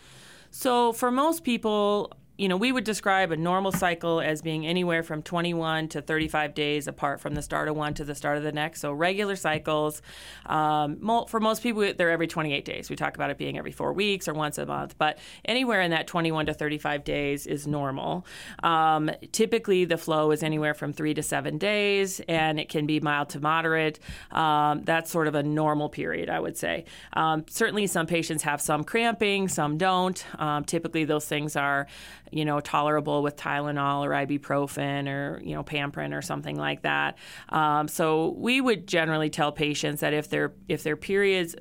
So 0.52 0.94
for 0.94 1.12
most 1.12 1.44
people, 1.44 2.14
you 2.38 2.50
know, 2.50 2.58
we 2.58 2.72
would 2.72 2.84
describe 2.84 3.32
a 3.32 3.38
normal 3.38 3.72
cycle 3.72 4.20
as 4.20 4.42
being 4.42 4.68
anywhere 4.68 5.04
from 5.04 5.22
21 5.22 5.88
to 5.90 6.02
35 6.02 6.54
days 6.54 6.88
apart 6.88 7.22
from 7.22 7.34
the 7.36 7.42
start 7.42 7.68
of 7.68 7.76
one 7.76 7.94
to 7.94 8.04
the 8.04 8.16
start 8.16 8.38
of 8.38 8.44
the 8.44 8.52
next. 8.52 8.82
So 8.82 8.92
regular 8.92 9.36
cycles, 9.36 10.02
um, 10.46 10.98
for 11.28 11.40
most 11.40 11.64
people, 11.64 11.94
they're 11.94 12.12
every 12.12 12.28
28 12.28 12.66
days. 12.66 12.90
We 12.90 12.96
talk 12.96 13.16
about 13.16 13.30
it 13.30 13.38
being 13.38 13.58
every 13.58 13.72
four 13.72 13.94
weeks 13.94 14.28
or 14.28 14.34
once 14.34 14.58
a 14.58 14.66
month, 14.66 14.96
but 14.98 15.18
anywhere 15.46 15.82
in 15.82 15.92
that 15.92 16.08
21 16.08 16.48
to 16.48 16.54
35 16.54 17.04
days 17.04 17.48
is 17.48 17.68
normal. 17.68 18.26
Um, 18.64 19.10
typically, 19.32 19.86
the 19.86 19.98
flow 19.98 20.32
is 20.32 20.44
anywhere 20.44 20.74
from 20.74 20.92
three 20.92 21.14
to 21.14 21.24
seven 21.24 21.58
days, 21.58 22.20
and 22.28 22.60
it 22.60 22.68
can 22.68 22.86
be 22.86 23.00
mild 23.00 23.30
to 23.30 23.40
moderate. 23.40 24.00
Um, 24.32 24.84
that's 24.84 25.10
sort 25.10 25.28
of 25.28 25.36
a 25.36 25.44
normal 25.44 25.88
period, 25.88 26.30
I 26.30 26.40
would 26.40 26.58
say. 26.58 26.86
Um, 27.14 27.46
certainly, 27.50 27.88
some 27.88 28.08
patients 28.08 28.44
have 28.44 28.60
some 28.60 28.84
cramping, 28.84 29.48
some 29.48 29.78
don't. 29.78 30.26
Um, 30.40 30.66
typically, 30.66 31.06
those 31.06 31.26
things 31.26 31.56
are, 31.56 31.88
you 32.32 32.46
know, 32.46 32.60
tolerable 32.60 33.22
with 33.24 33.36
Tylenol 33.36 34.06
or 34.06 34.10
ibuprofen 34.12 35.08
or 35.08 35.42
you 35.44 35.56
know 35.56 35.64
Pamprin 35.64 36.18
or 36.18 36.22
something 36.22 36.58
like 36.58 36.82
that. 36.84 37.18
Um, 37.50 37.88
so 37.88 38.36
we 38.38 38.62
would 38.62 38.88
generally 38.88 39.30
tell 39.30 39.52
patients 39.52 40.02
that 40.02 40.14
if 40.14 40.30
their 40.30 40.54
if 40.68 40.84
their 40.84 40.98
periods 40.98 41.56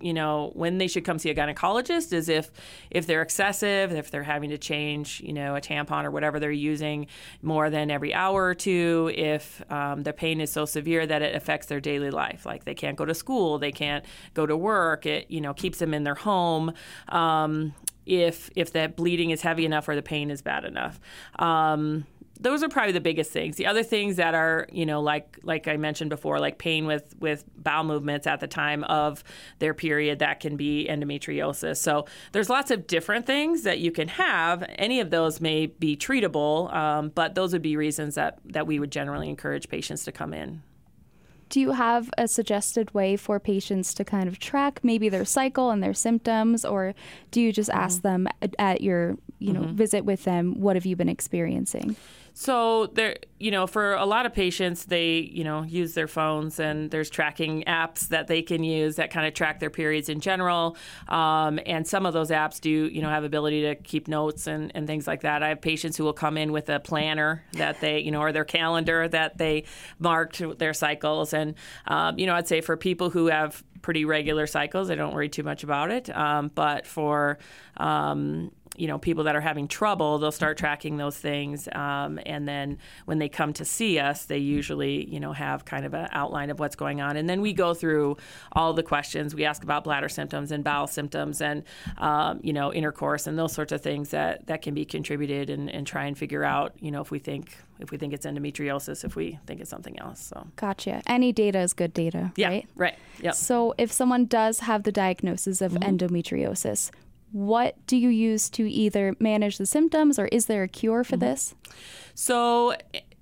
you 0.00 0.12
know 0.12 0.50
when 0.54 0.78
they 0.78 0.88
should 0.88 1.04
come 1.04 1.18
see 1.18 1.30
a 1.30 1.34
gynecologist 1.34 2.12
is 2.12 2.28
if 2.28 2.50
if 2.90 3.06
they're 3.06 3.22
excessive 3.22 3.92
if 3.92 4.10
they're 4.10 4.22
having 4.22 4.50
to 4.50 4.58
change 4.58 5.20
you 5.20 5.32
know 5.32 5.54
a 5.56 5.60
tampon 5.60 6.04
or 6.04 6.10
whatever 6.10 6.40
they're 6.40 6.50
using 6.50 7.06
more 7.42 7.70
than 7.70 7.90
every 7.90 8.12
hour 8.14 8.44
or 8.44 8.54
two 8.54 9.12
if 9.14 9.62
um, 9.70 10.02
the 10.02 10.12
pain 10.12 10.40
is 10.40 10.52
so 10.52 10.64
severe 10.64 11.06
that 11.06 11.22
it 11.22 11.34
affects 11.34 11.66
their 11.66 11.80
daily 11.80 12.10
life. 12.10 12.46
Like 12.46 12.64
they 12.64 12.74
can't 12.74 12.96
go 12.96 13.04
to 13.04 13.14
school 13.14 13.58
they 13.58 13.72
can't 13.72 14.04
go 14.34 14.46
to 14.46 14.56
work 14.56 15.06
it 15.06 15.30
you 15.30 15.40
know 15.40 15.54
keeps 15.54 15.78
them 15.78 15.94
in 15.94 16.04
their 16.04 16.14
home 16.14 16.72
um, 17.08 17.74
if 18.06 18.50
if 18.56 18.72
that 18.72 18.96
bleeding 18.96 19.30
is 19.30 19.42
heavy 19.42 19.64
enough 19.64 19.88
or 19.88 19.94
the 19.94 20.02
pain 20.02 20.30
is 20.30 20.42
bad 20.42 20.64
enough. 20.64 21.00
Um, 21.38 22.06
those 22.40 22.62
are 22.62 22.68
probably 22.68 22.92
the 22.92 23.00
biggest 23.00 23.30
things. 23.30 23.56
The 23.56 23.66
other 23.66 23.82
things 23.82 24.16
that 24.16 24.34
are, 24.34 24.66
you 24.72 24.86
know, 24.86 25.00
like 25.00 25.38
like 25.42 25.68
I 25.68 25.76
mentioned 25.76 26.10
before, 26.10 26.40
like 26.40 26.58
pain 26.58 26.86
with 26.86 27.14
with 27.20 27.44
bowel 27.56 27.84
movements 27.84 28.26
at 28.26 28.40
the 28.40 28.46
time 28.46 28.82
of 28.84 29.22
their 29.58 29.74
period, 29.74 30.20
that 30.20 30.40
can 30.40 30.56
be 30.56 30.86
endometriosis. 30.88 31.76
So 31.76 32.06
there's 32.32 32.48
lots 32.48 32.70
of 32.70 32.86
different 32.86 33.26
things 33.26 33.62
that 33.62 33.78
you 33.78 33.92
can 33.92 34.08
have. 34.08 34.64
Any 34.76 35.00
of 35.00 35.10
those 35.10 35.40
may 35.40 35.66
be 35.66 35.96
treatable, 35.96 36.72
um, 36.74 37.10
but 37.10 37.34
those 37.34 37.52
would 37.52 37.62
be 37.62 37.76
reasons 37.76 38.14
that 38.14 38.38
that 38.46 38.66
we 38.66 38.80
would 38.80 38.90
generally 38.90 39.28
encourage 39.28 39.68
patients 39.68 40.04
to 40.04 40.12
come 40.12 40.32
in. 40.32 40.62
Do 41.50 41.60
you 41.60 41.72
have 41.72 42.10
a 42.16 42.28
suggested 42.28 42.94
way 42.94 43.16
for 43.16 43.40
patients 43.40 43.92
to 43.94 44.04
kind 44.04 44.28
of 44.28 44.38
track 44.38 44.80
maybe 44.84 45.08
their 45.08 45.24
cycle 45.24 45.70
and 45.70 45.82
their 45.82 45.94
symptoms, 45.94 46.64
or 46.64 46.94
do 47.32 47.40
you 47.40 47.52
just 47.52 47.70
ask 47.70 48.02
them 48.02 48.28
at, 48.40 48.54
at 48.58 48.80
your 48.80 49.16
you 49.40 49.52
know 49.52 49.64
visit 49.64 50.04
with 50.04 50.24
them 50.24 50.60
what 50.60 50.76
have 50.76 50.86
you 50.86 50.96
been 50.96 51.08
experiencing? 51.08 51.96
So 52.34 52.86
there, 52.86 53.16
you 53.38 53.50
know, 53.50 53.66
for 53.66 53.94
a 53.94 54.06
lot 54.06 54.26
of 54.26 54.32
patients, 54.32 54.84
they, 54.84 55.18
you 55.18 55.44
know, 55.44 55.62
use 55.62 55.94
their 55.94 56.08
phones, 56.08 56.60
and 56.60 56.90
there's 56.90 57.10
tracking 57.10 57.64
apps 57.64 58.08
that 58.08 58.26
they 58.26 58.42
can 58.42 58.62
use 58.62 58.96
that 58.96 59.10
kind 59.10 59.26
of 59.26 59.34
track 59.34 59.60
their 59.60 59.70
periods 59.70 60.08
in 60.08 60.20
general. 60.20 60.76
Um, 61.08 61.58
and 61.66 61.86
some 61.86 62.06
of 62.06 62.12
those 62.12 62.30
apps 62.30 62.60
do, 62.60 62.70
you 62.70 63.02
know, 63.02 63.08
have 63.08 63.24
ability 63.24 63.62
to 63.62 63.74
keep 63.74 64.08
notes 64.08 64.46
and, 64.46 64.72
and 64.74 64.86
things 64.86 65.06
like 65.06 65.22
that. 65.22 65.42
I 65.42 65.48
have 65.48 65.60
patients 65.60 65.96
who 65.96 66.04
will 66.04 66.12
come 66.12 66.36
in 66.36 66.52
with 66.52 66.68
a 66.68 66.80
planner 66.80 67.44
that 67.52 67.80
they, 67.80 68.00
you 68.00 68.10
know, 68.10 68.20
or 68.20 68.32
their 68.32 68.44
calendar 68.44 69.08
that 69.08 69.38
they 69.38 69.64
marked 69.98 70.42
their 70.58 70.74
cycles. 70.74 71.32
And 71.32 71.54
um, 71.86 72.18
you 72.18 72.26
know, 72.26 72.34
I'd 72.34 72.48
say 72.48 72.60
for 72.60 72.76
people 72.76 73.10
who 73.10 73.26
have 73.26 73.62
pretty 73.82 74.04
regular 74.04 74.46
cycles, 74.46 74.90
I 74.90 74.94
don't 74.94 75.14
worry 75.14 75.28
too 75.28 75.42
much 75.42 75.64
about 75.64 75.90
it. 75.90 76.14
Um, 76.14 76.50
but 76.54 76.86
for 76.86 77.38
um, 77.76 78.52
you 78.76 78.86
know 78.86 78.98
people 78.98 79.24
that 79.24 79.34
are 79.34 79.40
having 79.40 79.66
trouble 79.68 80.18
they'll 80.18 80.32
start 80.32 80.56
tracking 80.56 80.96
those 80.96 81.16
things 81.16 81.68
um, 81.72 82.18
and 82.24 82.46
then 82.46 82.78
when 83.04 83.18
they 83.18 83.28
come 83.28 83.52
to 83.52 83.64
see 83.64 83.98
us 83.98 84.26
they 84.26 84.38
usually 84.38 85.08
you 85.10 85.20
know 85.20 85.32
have 85.32 85.64
kind 85.64 85.84
of 85.84 85.94
an 85.94 86.08
outline 86.12 86.50
of 86.50 86.58
what's 86.58 86.76
going 86.76 87.00
on. 87.00 87.16
And 87.16 87.28
then 87.28 87.40
we 87.40 87.52
go 87.52 87.74
through 87.74 88.16
all 88.52 88.72
the 88.72 88.82
questions. 88.82 89.34
We 89.34 89.44
ask 89.44 89.62
about 89.62 89.84
bladder 89.84 90.08
symptoms 90.08 90.52
and 90.52 90.62
bowel 90.62 90.86
symptoms 90.86 91.40
and 91.40 91.64
um, 91.98 92.40
you 92.42 92.52
know 92.52 92.72
intercourse 92.72 93.26
and 93.26 93.38
those 93.38 93.52
sorts 93.52 93.72
of 93.72 93.80
things 93.80 94.10
that 94.10 94.46
that 94.46 94.62
can 94.62 94.74
be 94.74 94.84
contributed 94.84 95.50
and, 95.50 95.70
and 95.70 95.86
try 95.86 96.04
and 96.06 96.16
figure 96.16 96.44
out 96.44 96.74
you 96.80 96.90
know 96.90 97.00
if 97.00 97.10
we 97.10 97.18
think 97.18 97.56
if 97.78 97.90
we 97.90 97.98
think 97.98 98.12
it's 98.12 98.26
endometriosis 98.26 99.04
if 99.04 99.16
we 99.16 99.38
think 99.46 99.60
it's 99.60 99.70
something 99.70 99.98
else 99.98 100.20
so. 100.20 100.46
Gotcha. 100.56 101.02
Any 101.06 101.32
data 101.32 101.60
is 101.60 101.72
good 101.72 101.94
data, 101.94 102.32
yeah 102.36 102.48
right? 102.48 102.68
right. 102.76 102.98
Yep. 103.20 103.34
So, 103.34 103.74
if 103.78 103.92
someone 103.92 104.26
does 104.26 104.60
have 104.60 104.84
the 104.84 104.92
diagnosis 104.92 105.60
of 105.60 105.72
endometriosis, 105.72 106.90
what 107.32 107.76
do 107.86 107.96
you 107.96 108.08
use 108.08 108.50
to 108.50 108.70
either 108.70 109.14
manage 109.18 109.58
the 109.58 109.66
symptoms 109.66 110.18
or 110.18 110.26
is 110.26 110.46
there 110.46 110.62
a 110.62 110.68
cure 110.68 111.04
for 111.04 111.16
mm-hmm. 111.16 111.26
this? 111.26 111.54
So, 112.14 112.74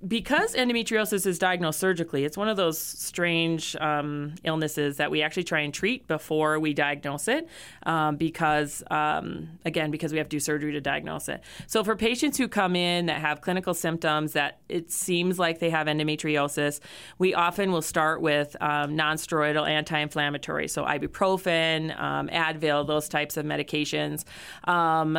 because 0.07 0.55
endometriosis 0.55 1.25
is 1.25 1.37
diagnosed 1.37 1.79
surgically, 1.79 2.23
it's 2.23 2.37
one 2.37 2.47
of 2.47 2.55
those 2.55 2.79
strange 2.79 3.75
um, 3.77 4.33
illnesses 4.45 4.97
that 4.97 5.11
we 5.11 5.21
actually 5.21 5.43
try 5.43 5.59
and 5.59 5.73
treat 5.73 6.07
before 6.07 6.57
we 6.57 6.73
diagnose 6.73 7.27
it. 7.27 7.47
Um, 7.83 8.15
because, 8.15 8.81
um, 8.89 9.49
again, 9.65 9.91
because 9.91 10.13
we 10.13 10.17
have 10.17 10.29
to 10.29 10.37
do 10.37 10.39
surgery 10.39 10.71
to 10.71 10.81
diagnose 10.81 11.27
it. 11.27 11.41
So, 11.67 11.83
for 11.83 11.97
patients 11.97 12.37
who 12.37 12.47
come 12.47 12.75
in 12.75 13.07
that 13.07 13.19
have 13.19 13.41
clinical 13.41 13.73
symptoms 13.73 14.33
that 14.33 14.59
it 14.69 14.89
seems 14.89 15.37
like 15.37 15.59
they 15.59 15.69
have 15.69 15.87
endometriosis, 15.87 16.79
we 17.17 17.33
often 17.33 17.71
will 17.71 17.81
start 17.81 18.21
with 18.21 18.55
um, 18.61 18.95
nonsteroidal 18.95 19.67
anti-inflammatory, 19.67 20.69
so 20.69 20.85
ibuprofen, 20.85 21.99
um, 21.99 22.29
Advil, 22.29 22.87
those 22.87 23.09
types 23.09 23.35
of 23.35 23.45
medications. 23.45 24.23
Um, 24.63 25.17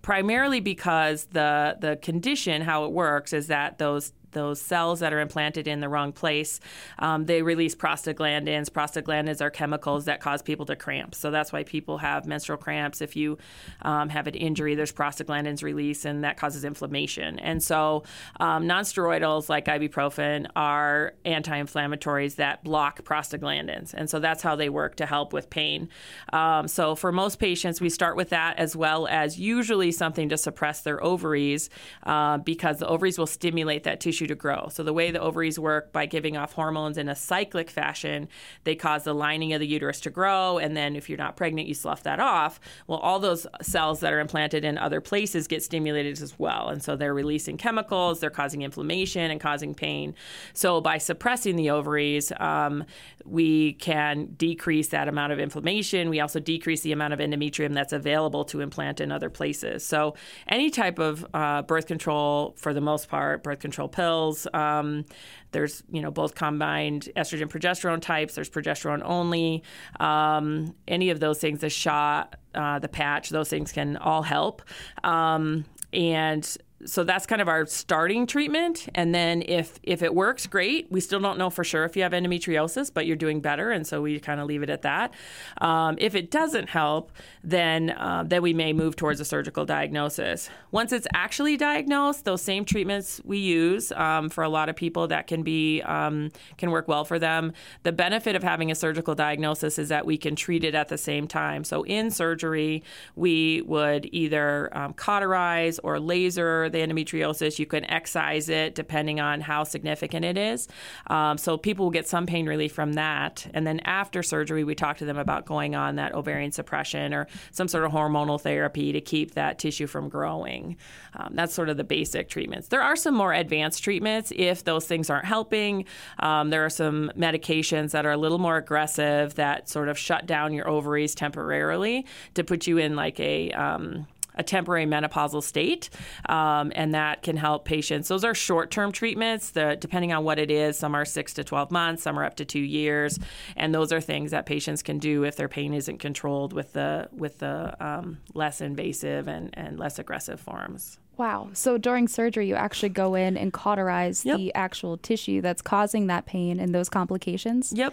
primarily 0.00 0.60
because 0.60 1.26
the 1.26 1.76
the 1.80 1.96
condition, 1.96 2.62
how 2.62 2.84
it 2.84 2.92
works, 2.92 3.32
is 3.32 3.48
that 3.48 3.78
those 3.78 4.12
those 4.32 4.60
cells 4.60 5.00
that 5.00 5.12
are 5.12 5.20
implanted 5.20 5.68
in 5.68 5.80
the 5.80 5.88
wrong 5.88 6.12
place, 6.12 6.60
um, 6.98 7.26
they 7.26 7.42
release 7.42 7.74
prostaglandins. 7.74 8.70
Prostaglandins 8.70 9.40
are 9.40 9.50
chemicals 9.50 10.04
that 10.06 10.20
cause 10.20 10.42
people 10.42 10.66
to 10.66 10.76
cramp. 10.76 11.14
So 11.14 11.30
that's 11.30 11.52
why 11.52 11.62
people 11.62 11.98
have 11.98 12.26
menstrual 12.26 12.58
cramps. 12.58 13.00
If 13.00 13.16
you 13.16 13.38
um, 13.82 14.08
have 14.08 14.26
an 14.26 14.34
injury, 14.34 14.74
there's 14.74 14.92
prostaglandins 14.92 15.62
release, 15.62 16.04
and 16.04 16.24
that 16.24 16.36
causes 16.36 16.64
inflammation. 16.64 17.38
And 17.38 17.62
so 17.62 18.04
um, 18.40 18.66
nonsteroidals 18.66 19.48
like 19.48 19.66
ibuprofen 19.66 20.46
are 20.56 21.14
anti-inflammatories 21.24 22.36
that 22.36 22.64
block 22.64 23.02
prostaglandins, 23.02 23.94
and 23.94 24.08
so 24.08 24.18
that's 24.18 24.42
how 24.42 24.56
they 24.56 24.68
work 24.68 24.96
to 24.96 25.06
help 25.06 25.32
with 25.32 25.50
pain. 25.50 25.88
Um, 26.32 26.68
so 26.68 26.94
for 26.94 27.12
most 27.12 27.38
patients, 27.38 27.80
we 27.80 27.88
start 27.88 28.16
with 28.16 28.30
that 28.30 28.58
as 28.58 28.74
well 28.74 29.06
as 29.06 29.38
usually 29.38 29.92
something 29.92 30.28
to 30.28 30.36
suppress 30.36 30.80
their 30.80 31.02
ovaries 31.02 31.70
uh, 32.04 32.38
because 32.38 32.78
the 32.78 32.86
ovaries 32.86 33.18
will 33.18 33.26
stimulate 33.26 33.84
that 33.84 34.00
tissue 34.00 34.21
to 34.26 34.34
grow. 34.34 34.68
So 34.70 34.82
the 34.82 34.92
way 34.92 35.10
the 35.10 35.20
ovaries 35.20 35.58
work 35.58 35.92
by 35.92 36.06
giving 36.06 36.36
off 36.36 36.52
hormones 36.52 36.98
in 36.98 37.08
a 37.08 37.16
cyclic 37.16 37.70
fashion, 37.70 38.28
they 38.64 38.74
cause 38.74 39.04
the 39.04 39.14
lining 39.14 39.52
of 39.52 39.60
the 39.60 39.66
uterus 39.66 40.00
to 40.00 40.10
grow, 40.10 40.58
and 40.58 40.76
then 40.76 40.96
if 40.96 41.08
you're 41.08 41.18
not 41.18 41.36
pregnant, 41.36 41.68
you 41.68 41.74
slough 41.74 42.02
that 42.02 42.20
off. 42.20 42.60
Well, 42.86 42.98
all 42.98 43.18
those 43.18 43.46
cells 43.60 44.00
that 44.00 44.12
are 44.12 44.20
implanted 44.20 44.64
in 44.64 44.78
other 44.78 45.00
places 45.00 45.46
get 45.46 45.62
stimulated 45.62 46.20
as 46.20 46.38
well, 46.38 46.68
and 46.68 46.82
so 46.82 46.96
they're 46.96 47.14
releasing 47.14 47.56
chemicals, 47.56 48.20
they're 48.20 48.30
causing 48.30 48.62
inflammation 48.62 49.30
and 49.30 49.40
causing 49.40 49.74
pain. 49.74 50.14
So 50.52 50.80
by 50.80 50.98
suppressing 50.98 51.56
the 51.56 51.70
ovaries, 51.70 52.32
um, 52.38 52.84
we 53.24 53.74
can 53.74 54.34
decrease 54.36 54.88
that 54.88 55.08
amount 55.08 55.32
of 55.32 55.38
inflammation. 55.38 56.10
We 56.10 56.20
also 56.20 56.40
decrease 56.40 56.82
the 56.82 56.92
amount 56.92 57.12
of 57.12 57.20
endometrium 57.20 57.72
that's 57.74 57.92
available 57.92 58.44
to 58.46 58.60
implant 58.60 59.00
in 59.00 59.12
other 59.12 59.30
places. 59.30 59.84
So 59.86 60.14
any 60.48 60.70
type 60.70 60.98
of 60.98 61.24
uh, 61.32 61.62
birth 61.62 61.86
control, 61.86 62.54
for 62.56 62.74
the 62.74 62.80
most 62.80 63.08
part, 63.08 63.42
birth 63.42 63.60
control 63.60 63.88
pill 63.88 64.11
Um, 64.52 65.04
there's 65.52 65.82
you 65.90 66.00
know 66.02 66.10
both 66.10 66.34
combined 66.34 67.08
estrogen 67.16 67.48
progesterone 67.48 68.00
types. 68.00 68.34
There's 68.34 68.50
progesterone 68.50 69.02
only. 69.04 69.62
Um, 70.00 70.74
any 70.88 71.10
of 71.10 71.20
those 71.20 71.38
things, 71.38 71.60
the 71.60 71.70
shot, 71.70 72.36
uh, 72.54 72.78
the 72.78 72.88
patch, 72.88 73.30
those 73.30 73.48
things 73.48 73.72
can 73.72 73.96
all 73.96 74.22
help. 74.22 74.62
Um, 75.04 75.64
and 75.92 76.56
so 76.84 77.04
that's 77.04 77.26
kind 77.26 77.40
of 77.40 77.48
our 77.48 77.66
starting 77.66 78.26
treatment. 78.26 78.88
And 78.94 79.14
then 79.14 79.42
if 79.42 79.78
if 79.82 80.02
it 80.02 80.14
works 80.14 80.46
great. 80.46 80.90
We 80.90 81.00
still 81.00 81.20
don't 81.20 81.38
know 81.38 81.50
for 81.50 81.64
sure 81.64 81.84
if 81.84 81.96
you 81.96 82.02
have 82.02 82.12
endometriosis 82.12 82.92
but 82.92 83.06
you're 83.06 83.16
doing 83.16 83.40
better. 83.40 83.70
And 83.70 83.86
so 83.86 84.02
we 84.02 84.18
kind 84.18 84.40
of 84.40 84.46
leave 84.46 84.62
it 84.62 84.70
at 84.70 84.82
that. 84.82 85.14
Um, 85.60 85.96
if 86.00 86.14
it 86.14 86.30
doesn't 86.30 86.68
help 86.68 87.12
then 87.44 87.90
uh, 87.90 88.24
then 88.26 88.42
we 88.42 88.52
may 88.52 88.72
move 88.72 88.96
towards 88.96 89.20
a 89.20 89.24
surgical 89.24 89.64
diagnosis. 89.64 90.50
Once 90.70 90.92
it's 90.92 91.06
actually 91.14 91.56
diagnosed 91.56 92.24
those 92.24 92.42
same 92.42 92.64
treatments 92.64 93.20
we 93.24 93.38
use 93.38 93.92
um, 93.92 94.28
for 94.28 94.42
a 94.44 94.48
lot 94.48 94.68
of 94.68 94.76
people 94.76 95.06
that 95.08 95.26
can 95.26 95.42
be 95.42 95.82
um, 95.82 96.30
can 96.56 96.70
work 96.70 96.88
well 96.88 97.04
for 97.04 97.18
them. 97.18 97.52
The 97.82 97.92
benefit 97.92 98.36
of 98.36 98.42
having 98.42 98.70
a 98.70 98.74
surgical 98.74 99.14
diagnosis 99.14 99.78
is 99.78 99.88
that 99.88 100.06
we 100.06 100.16
can 100.16 100.36
treat 100.36 100.64
it 100.64 100.74
at 100.74 100.88
the 100.88 100.98
same 100.98 101.28
time. 101.28 101.64
So 101.64 101.82
in 101.84 102.10
surgery 102.10 102.82
we 103.14 103.62
would 103.62 104.08
either 104.12 104.76
um, 104.76 104.92
cauterize 104.94 105.78
or 105.80 106.00
laser 106.00 106.68
the 106.72 106.78
endometriosis. 106.78 107.58
You 107.58 107.66
can 107.66 107.84
excise 107.84 108.48
it 108.48 108.74
depending 108.74 109.20
on 109.20 109.40
how 109.40 109.64
significant 109.64 110.24
it 110.24 110.36
is. 110.36 110.68
Um, 111.08 111.38
so 111.38 111.56
people 111.56 111.86
will 111.86 111.90
get 111.90 112.08
some 112.08 112.26
pain 112.26 112.46
relief 112.46 112.72
from 112.72 112.94
that. 112.94 113.46
And 113.54 113.66
then 113.66 113.80
after 113.80 114.22
surgery, 114.22 114.64
we 114.64 114.74
talk 114.74 114.98
to 114.98 115.04
them 115.04 115.18
about 115.18 115.46
going 115.46 115.74
on 115.74 115.96
that 115.96 116.14
ovarian 116.14 116.52
suppression 116.52 117.14
or 117.14 117.26
some 117.50 117.68
sort 117.68 117.84
of 117.84 117.92
hormonal 117.92 118.40
therapy 118.40 118.92
to 118.92 119.00
keep 119.00 119.34
that 119.34 119.58
tissue 119.58 119.86
from 119.86 120.08
growing. 120.08 120.76
Um, 121.14 121.34
that's 121.34 121.54
sort 121.54 121.68
of 121.68 121.76
the 121.76 121.84
basic 121.84 122.28
treatments. 122.28 122.68
There 122.68 122.82
are 122.82 122.96
some 122.96 123.14
more 123.14 123.32
advanced 123.32 123.84
treatments 123.84 124.32
if 124.34 124.64
those 124.64 124.86
things 124.86 125.10
aren't 125.10 125.26
helping. 125.26 125.84
Um, 126.18 126.50
there 126.50 126.64
are 126.64 126.70
some 126.70 127.12
medications 127.16 127.90
that 127.90 128.06
are 128.06 128.12
a 128.12 128.16
little 128.16 128.38
more 128.38 128.56
aggressive 128.56 129.34
that 129.34 129.68
sort 129.68 129.88
of 129.88 129.98
shut 129.98 130.26
down 130.26 130.52
your 130.52 130.68
ovaries 130.68 131.14
temporarily 131.14 132.06
to 132.34 132.44
put 132.44 132.66
you 132.66 132.78
in 132.78 132.96
like 132.96 133.20
a 133.20 133.50
um, 133.52 134.06
a 134.34 134.42
temporary 134.42 134.86
menopausal 134.86 135.42
state, 135.42 135.90
um, 136.28 136.72
and 136.74 136.94
that 136.94 137.22
can 137.22 137.36
help 137.36 137.64
patients. 137.64 138.08
Those 138.08 138.24
are 138.24 138.34
short-term 138.34 138.92
treatments. 138.92 139.50
The, 139.50 139.76
depending 139.78 140.12
on 140.12 140.24
what 140.24 140.38
it 140.38 140.50
is, 140.50 140.78
some 140.78 140.94
are 140.94 141.04
six 141.04 141.34
to 141.34 141.44
twelve 141.44 141.70
months, 141.70 142.02
some 142.02 142.18
are 142.18 142.24
up 142.24 142.36
to 142.36 142.44
two 142.44 142.60
years, 142.60 143.18
and 143.56 143.74
those 143.74 143.92
are 143.92 144.00
things 144.00 144.30
that 144.30 144.46
patients 144.46 144.82
can 144.82 144.98
do 144.98 145.24
if 145.24 145.36
their 145.36 145.48
pain 145.48 145.74
isn't 145.74 145.98
controlled 145.98 146.52
with 146.52 146.72
the 146.72 147.08
with 147.12 147.38
the 147.38 147.74
um, 147.84 148.18
less 148.34 148.60
invasive 148.60 149.28
and, 149.28 149.50
and 149.54 149.78
less 149.78 149.98
aggressive 149.98 150.40
forms. 150.40 150.98
Wow. 151.18 151.50
So 151.52 151.76
during 151.76 152.08
surgery, 152.08 152.48
you 152.48 152.54
actually 152.54 152.88
go 152.88 153.14
in 153.14 153.36
and 153.36 153.52
cauterize 153.52 154.24
yep. 154.24 154.38
the 154.38 154.54
actual 154.54 154.96
tissue 154.96 155.42
that's 155.42 155.60
causing 155.60 156.06
that 156.06 156.24
pain 156.24 156.58
and 156.58 156.74
those 156.74 156.88
complications? 156.88 157.72
Yep 157.74 157.92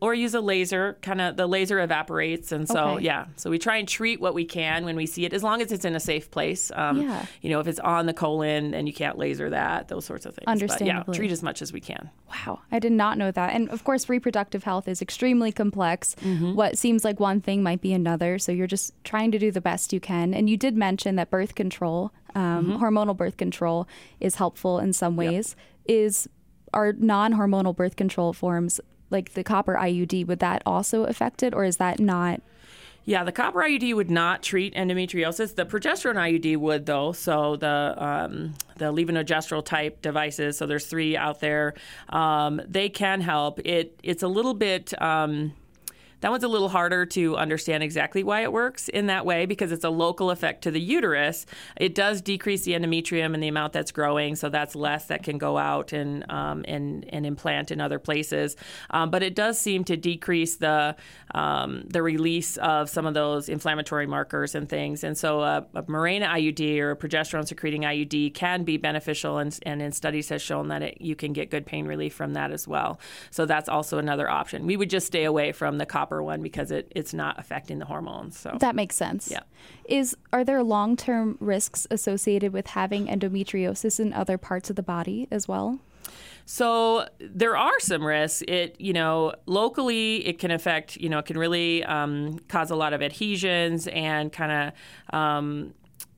or 0.00 0.12
use 0.14 0.34
a 0.34 0.40
laser 0.40 0.98
kind 1.02 1.20
of 1.20 1.36
the 1.36 1.46
laser 1.46 1.80
evaporates 1.80 2.52
and 2.52 2.68
so 2.68 2.90
okay. 2.90 3.04
yeah. 3.04 3.26
So 3.36 3.50
we 3.50 3.58
try 3.58 3.76
and 3.76 3.88
treat 3.88 4.20
what 4.20 4.34
we 4.34 4.44
can 4.44 4.84
when 4.84 4.96
we 4.96 5.06
see 5.06 5.24
it 5.24 5.32
as 5.32 5.42
long 5.42 5.62
as 5.62 5.72
it's 5.72 5.84
in 5.84 5.94
a 5.94 6.00
safe 6.00 6.30
place. 6.30 6.70
Um, 6.74 7.02
yeah. 7.02 7.26
you 7.40 7.50
know 7.50 7.60
if 7.60 7.66
it's 7.66 7.78
on 7.78 8.06
the 8.06 8.14
colon 8.14 8.74
and 8.74 8.86
you 8.86 8.94
can't 8.94 9.18
laser 9.18 9.50
that 9.50 9.88
those 9.88 10.04
sorts 10.04 10.26
of 10.26 10.34
things. 10.34 10.46
Understandably 10.46 11.04
but 11.06 11.14
yeah 11.14 11.18
treat 11.18 11.30
as 11.30 11.42
much 11.42 11.62
as 11.62 11.72
we 11.72 11.80
can. 11.80 12.10
Wow. 12.28 12.60
I 12.70 12.78
did 12.78 12.92
not 12.92 13.18
know 13.18 13.30
that. 13.30 13.54
And 13.54 13.68
of 13.70 13.84
course 13.84 14.08
reproductive 14.08 14.64
health 14.64 14.88
is 14.88 15.00
extremely 15.00 15.52
complex. 15.52 16.16
Mm-hmm. 16.20 16.54
what 16.54 16.78
seems 16.78 17.04
like 17.04 17.20
one 17.20 17.40
thing 17.40 17.62
might 17.62 17.80
be 17.80 17.92
another. 17.92 18.38
So 18.38 18.52
you're 18.52 18.66
just 18.66 18.92
trying 19.04 19.30
to 19.32 19.38
do 19.38 19.50
the 19.50 19.60
best 19.60 19.92
you 19.92 20.00
can. 20.00 20.34
And 20.34 20.50
you 20.50 20.56
did 20.56 20.76
mention 20.76 21.16
that 21.16 21.30
birth 21.30 21.54
control 21.54 22.12
um, 22.34 22.66
mm-hmm. 22.66 22.84
hormonal 22.84 23.16
birth 23.16 23.36
control 23.36 23.86
is 24.20 24.36
helpful 24.36 24.78
in 24.78 24.92
some 24.92 25.16
ways. 25.16 25.56
Yep. 25.86 25.96
is 25.96 26.28
are 26.72 26.92
non-hormonal 26.92 27.74
birth 27.74 27.94
control 27.94 28.32
forms 28.32 28.80
like 29.14 29.32
the 29.32 29.42
copper 29.42 29.74
IUD, 29.74 30.26
would 30.26 30.40
that 30.40 30.62
also 30.66 31.04
affect 31.04 31.42
it, 31.42 31.54
or 31.54 31.64
is 31.64 31.78
that 31.78 31.98
not? 31.98 32.42
Yeah, 33.06 33.24
the 33.24 33.32
copper 33.32 33.60
IUD 33.60 33.94
would 33.94 34.10
not 34.10 34.42
treat 34.42 34.74
endometriosis. 34.74 35.54
The 35.54 35.66
progesterone 35.66 36.16
IUD 36.16 36.56
would, 36.56 36.86
though. 36.86 37.12
So 37.12 37.56
the 37.56 37.94
um, 37.98 38.54
the 38.76 38.86
levonorgestrel 38.86 39.64
type 39.64 40.00
devices. 40.00 40.56
So 40.56 40.66
there's 40.66 40.86
three 40.86 41.16
out 41.16 41.40
there. 41.40 41.74
Um, 42.08 42.62
they 42.66 42.88
can 42.88 43.20
help. 43.20 43.60
It 43.64 43.98
it's 44.02 44.22
a 44.22 44.28
little 44.28 44.54
bit. 44.54 45.00
Um, 45.00 45.52
that 46.24 46.30
one's 46.30 46.42
a 46.42 46.48
little 46.48 46.70
harder 46.70 47.04
to 47.04 47.36
understand 47.36 47.82
exactly 47.82 48.24
why 48.24 48.44
it 48.44 48.50
works 48.50 48.88
in 48.88 49.08
that 49.08 49.26
way 49.26 49.44
because 49.44 49.70
it's 49.72 49.84
a 49.84 49.90
local 49.90 50.30
effect 50.30 50.62
to 50.62 50.70
the 50.70 50.80
uterus. 50.80 51.44
It 51.76 51.94
does 51.94 52.22
decrease 52.22 52.62
the 52.64 52.72
endometrium 52.72 53.34
and 53.34 53.42
the 53.42 53.48
amount 53.48 53.74
that's 53.74 53.92
growing, 53.92 54.34
so 54.34 54.48
that's 54.48 54.74
less 54.74 55.04
that 55.08 55.22
can 55.22 55.36
go 55.36 55.58
out 55.58 55.92
and 55.92 56.24
um, 56.32 56.64
and, 56.66 57.04
and 57.10 57.26
implant 57.26 57.70
in 57.70 57.78
other 57.78 57.98
places. 57.98 58.56
Um, 58.88 59.10
but 59.10 59.22
it 59.22 59.34
does 59.34 59.58
seem 59.58 59.84
to 59.84 59.98
decrease 59.98 60.56
the 60.56 60.96
um, 61.34 61.84
the 61.88 62.02
release 62.02 62.56
of 62.56 62.88
some 62.88 63.04
of 63.04 63.12
those 63.12 63.50
inflammatory 63.50 64.06
markers 64.06 64.54
and 64.54 64.66
things. 64.66 65.04
And 65.04 65.18
so 65.18 65.42
a, 65.42 65.66
a 65.74 65.82
Mirena 65.82 66.26
IUD 66.26 66.78
or 66.78 66.92
a 66.92 66.96
progesterone 66.96 67.46
secreting 67.46 67.82
IUD 67.82 68.32
can 68.32 68.64
be 68.64 68.78
beneficial, 68.78 69.36
and, 69.36 69.58
and 69.66 69.82
in 69.82 69.92
studies 69.92 70.30
has 70.30 70.40
shown 70.40 70.68
that 70.68 70.80
it, 70.80 71.02
you 71.02 71.16
can 71.16 71.34
get 71.34 71.50
good 71.50 71.66
pain 71.66 71.86
relief 71.86 72.14
from 72.14 72.32
that 72.32 72.50
as 72.50 72.66
well. 72.66 72.98
So 73.30 73.44
that's 73.44 73.68
also 73.68 73.98
another 73.98 74.30
option. 74.30 74.64
We 74.64 74.78
would 74.78 74.88
just 74.88 75.06
stay 75.06 75.24
away 75.24 75.52
from 75.52 75.76
the 75.76 75.84
copper 75.84 76.13
one 76.22 76.42
because 76.42 76.70
it, 76.70 76.90
it's 76.94 77.14
not 77.14 77.38
affecting 77.38 77.78
the 77.78 77.86
hormones. 77.86 78.38
So 78.38 78.56
that 78.60 78.74
makes 78.74 78.96
sense. 78.96 79.28
Yeah. 79.30 79.40
Is 79.86 80.16
are 80.32 80.44
there 80.44 80.62
long 80.62 80.96
term 80.96 81.36
risks 81.40 81.86
associated 81.90 82.52
with 82.52 82.68
having 82.68 83.06
endometriosis 83.06 84.00
in 84.00 84.12
other 84.12 84.38
parts 84.38 84.70
of 84.70 84.76
the 84.76 84.82
body 84.82 85.28
as 85.30 85.48
well? 85.48 85.78
So 86.46 87.08
there 87.18 87.56
are 87.56 87.80
some 87.80 88.04
risks. 88.04 88.42
It, 88.46 88.78
you 88.78 88.92
know, 88.92 89.34
locally 89.46 90.26
it 90.26 90.38
can 90.38 90.50
affect, 90.50 90.96
you 90.96 91.08
know, 91.08 91.18
it 91.18 91.26
can 91.26 91.38
really 91.38 91.82
um, 91.84 92.38
cause 92.48 92.70
a 92.70 92.76
lot 92.76 92.92
of 92.92 93.02
adhesions 93.02 93.86
and 93.88 94.32
kind 94.32 94.72
of. 95.10 95.18
Um, 95.18 95.74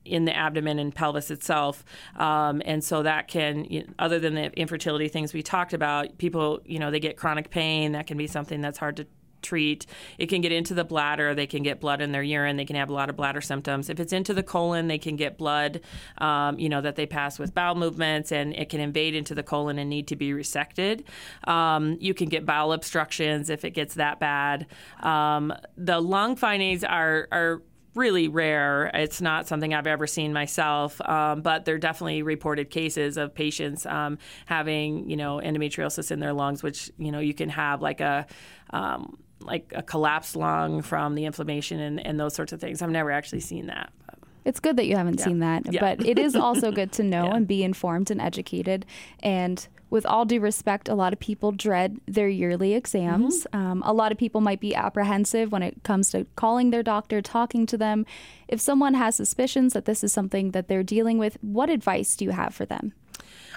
in 0.07 0.23
the 0.23 0.33
abdomen 0.33 0.79
and 0.79 0.95
pelvis 0.95 1.29
itself. 1.29 1.83
Um, 2.15 2.61
and 2.63 2.81
so 2.81 3.03
that 3.03 3.27
can, 3.27 3.65
you 3.65 3.81
know, 3.81 3.93
other 3.99 4.19
than 4.19 4.35
the 4.35 4.57
infertility 4.57 5.09
things 5.09 5.33
we 5.33 5.43
talked 5.43 5.73
about, 5.73 6.17
people, 6.17 6.61
you 6.65 6.79
know, 6.79 6.91
they 6.91 7.01
get 7.01 7.17
chronic 7.17 7.49
pain. 7.49 7.91
That 7.91 8.07
can 8.07 8.17
be 8.17 8.25
something 8.25 8.61
that's 8.61 8.77
hard 8.77 8.95
to 8.97 9.07
treat. 9.41 9.85
It 10.17 10.27
can 10.27 10.41
get 10.41 10.51
into 10.51 10.73
the 10.73 10.83
bladder. 10.83 11.33
They 11.35 11.47
can 11.47 11.63
get 11.63 11.79
blood 11.79 12.01
in 12.01 12.11
their 12.11 12.23
urine. 12.23 12.57
They 12.57 12.65
can 12.65 12.75
have 12.75 12.89
a 12.89 12.93
lot 12.93 13.09
of 13.09 13.15
bladder 13.15 13.41
symptoms. 13.41 13.89
If 13.89 13.99
it's 13.99 14.13
into 14.13 14.33
the 14.33 14.43
colon, 14.43 14.87
they 14.87 14.97
can 14.97 15.15
get 15.15 15.37
blood, 15.37 15.81
um, 16.17 16.59
you 16.59 16.69
know, 16.69 16.81
that 16.81 16.95
they 16.95 17.05
pass 17.05 17.39
with 17.39 17.53
bowel 17.53 17.75
movements, 17.75 18.31
and 18.31 18.53
it 18.53 18.69
can 18.69 18.79
invade 18.79 19.15
into 19.15 19.35
the 19.35 19.43
colon 19.43 19.79
and 19.79 19.89
need 19.89 20.07
to 20.07 20.15
be 20.15 20.31
resected. 20.31 21.03
Um, 21.47 21.97
you 21.99 22.13
can 22.13 22.29
get 22.29 22.45
bowel 22.45 22.73
obstructions 22.73 23.49
if 23.49 23.65
it 23.65 23.71
gets 23.71 23.95
that 23.95 24.19
bad. 24.19 24.67
Um, 25.01 25.53
the 25.77 25.99
lung 25.99 26.35
findings 26.35 26.83
are 26.83 27.27
are 27.31 27.61
really 27.97 28.27
rare. 28.27 28.91
It's 28.93 29.21
not 29.21 29.47
something 29.47 29.73
I've 29.73 29.87
ever 29.87 30.07
seen 30.07 30.31
myself, 30.31 31.01
um, 31.01 31.41
but 31.41 31.65
there 31.65 31.75
are 31.75 31.79
definitely 31.79 32.21
reported 32.21 32.69
cases 32.69 33.17
of 33.17 33.33
patients 33.33 33.85
um, 33.85 34.19
having, 34.45 35.09
you 35.09 35.17
know, 35.17 35.41
endometriosis 35.43 36.11
in 36.11 36.19
their 36.19 36.33
lungs, 36.33 36.61
which 36.63 36.91
you 36.97 37.11
know 37.11 37.19
you 37.19 37.33
can 37.33 37.49
have 37.49 37.81
like 37.81 37.99
a 37.99 38.27
um, 38.69 39.17
like 39.39 39.71
a 39.75 39.83
collapsed 39.83 40.35
lung 40.35 40.81
from 40.81 41.15
the 41.15 41.25
inflammation 41.25 41.79
and, 41.79 42.05
and 42.05 42.19
those 42.19 42.33
sorts 42.33 42.53
of 42.53 42.59
things. 42.59 42.81
I've 42.81 42.89
never 42.89 43.11
actually 43.11 43.41
seen 43.41 43.67
that. 43.67 43.91
But. 44.05 44.19
It's 44.45 44.59
good 44.59 44.77
that 44.77 44.85
you 44.85 44.95
haven't 44.95 45.19
yeah. 45.19 45.25
seen 45.25 45.39
that, 45.39 45.73
yeah. 45.73 45.81
but 45.81 46.05
it 46.05 46.17
is 46.17 46.35
also 46.35 46.71
good 46.71 46.91
to 46.93 47.03
know 47.03 47.25
yeah. 47.25 47.35
and 47.35 47.47
be 47.47 47.63
informed 47.63 48.09
and 48.11 48.21
educated. 48.21 48.85
And 49.21 49.67
with 49.89 50.05
all 50.05 50.25
due 50.25 50.39
respect, 50.39 50.89
a 50.89 50.95
lot 50.95 51.13
of 51.13 51.19
people 51.19 51.51
dread 51.51 51.99
their 52.05 52.27
yearly 52.27 52.73
exams. 52.73 53.45
Mm-hmm. 53.45 53.57
Um, 53.57 53.83
a 53.85 53.93
lot 53.93 54.11
of 54.11 54.17
people 54.17 54.41
might 54.41 54.59
be 54.59 54.75
apprehensive 54.75 55.51
when 55.51 55.63
it 55.63 55.83
comes 55.83 56.11
to 56.11 56.25
calling 56.35 56.71
their 56.71 56.83
doctor, 56.83 57.21
talking 57.21 57.65
to 57.67 57.77
them. 57.77 58.05
If 58.47 58.59
someone 58.59 58.95
has 58.95 59.15
suspicions 59.15 59.73
that 59.73 59.85
this 59.85 60.03
is 60.03 60.11
something 60.11 60.51
that 60.51 60.67
they're 60.67 60.83
dealing 60.83 61.17
with, 61.17 61.37
what 61.41 61.69
advice 61.69 62.15
do 62.15 62.25
you 62.25 62.31
have 62.31 62.53
for 62.53 62.65
them? 62.65 62.93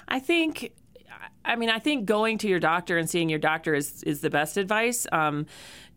I 0.09 0.19
think 0.19 0.73
I 1.45 1.57
mean, 1.57 1.71
I 1.71 1.79
think 1.79 2.07
going 2.07 2.39
to 2.39 2.49
your 2.49 2.61
doctor 2.61 2.99
and 2.99 3.09
seeing 3.09 3.29
your 3.29 3.39
doctor 3.39 3.75
is, 3.75 4.03
is 4.05 4.21
the 4.21 4.31
best 4.31 4.57
advice. 4.57 5.07
Um, 5.11 5.47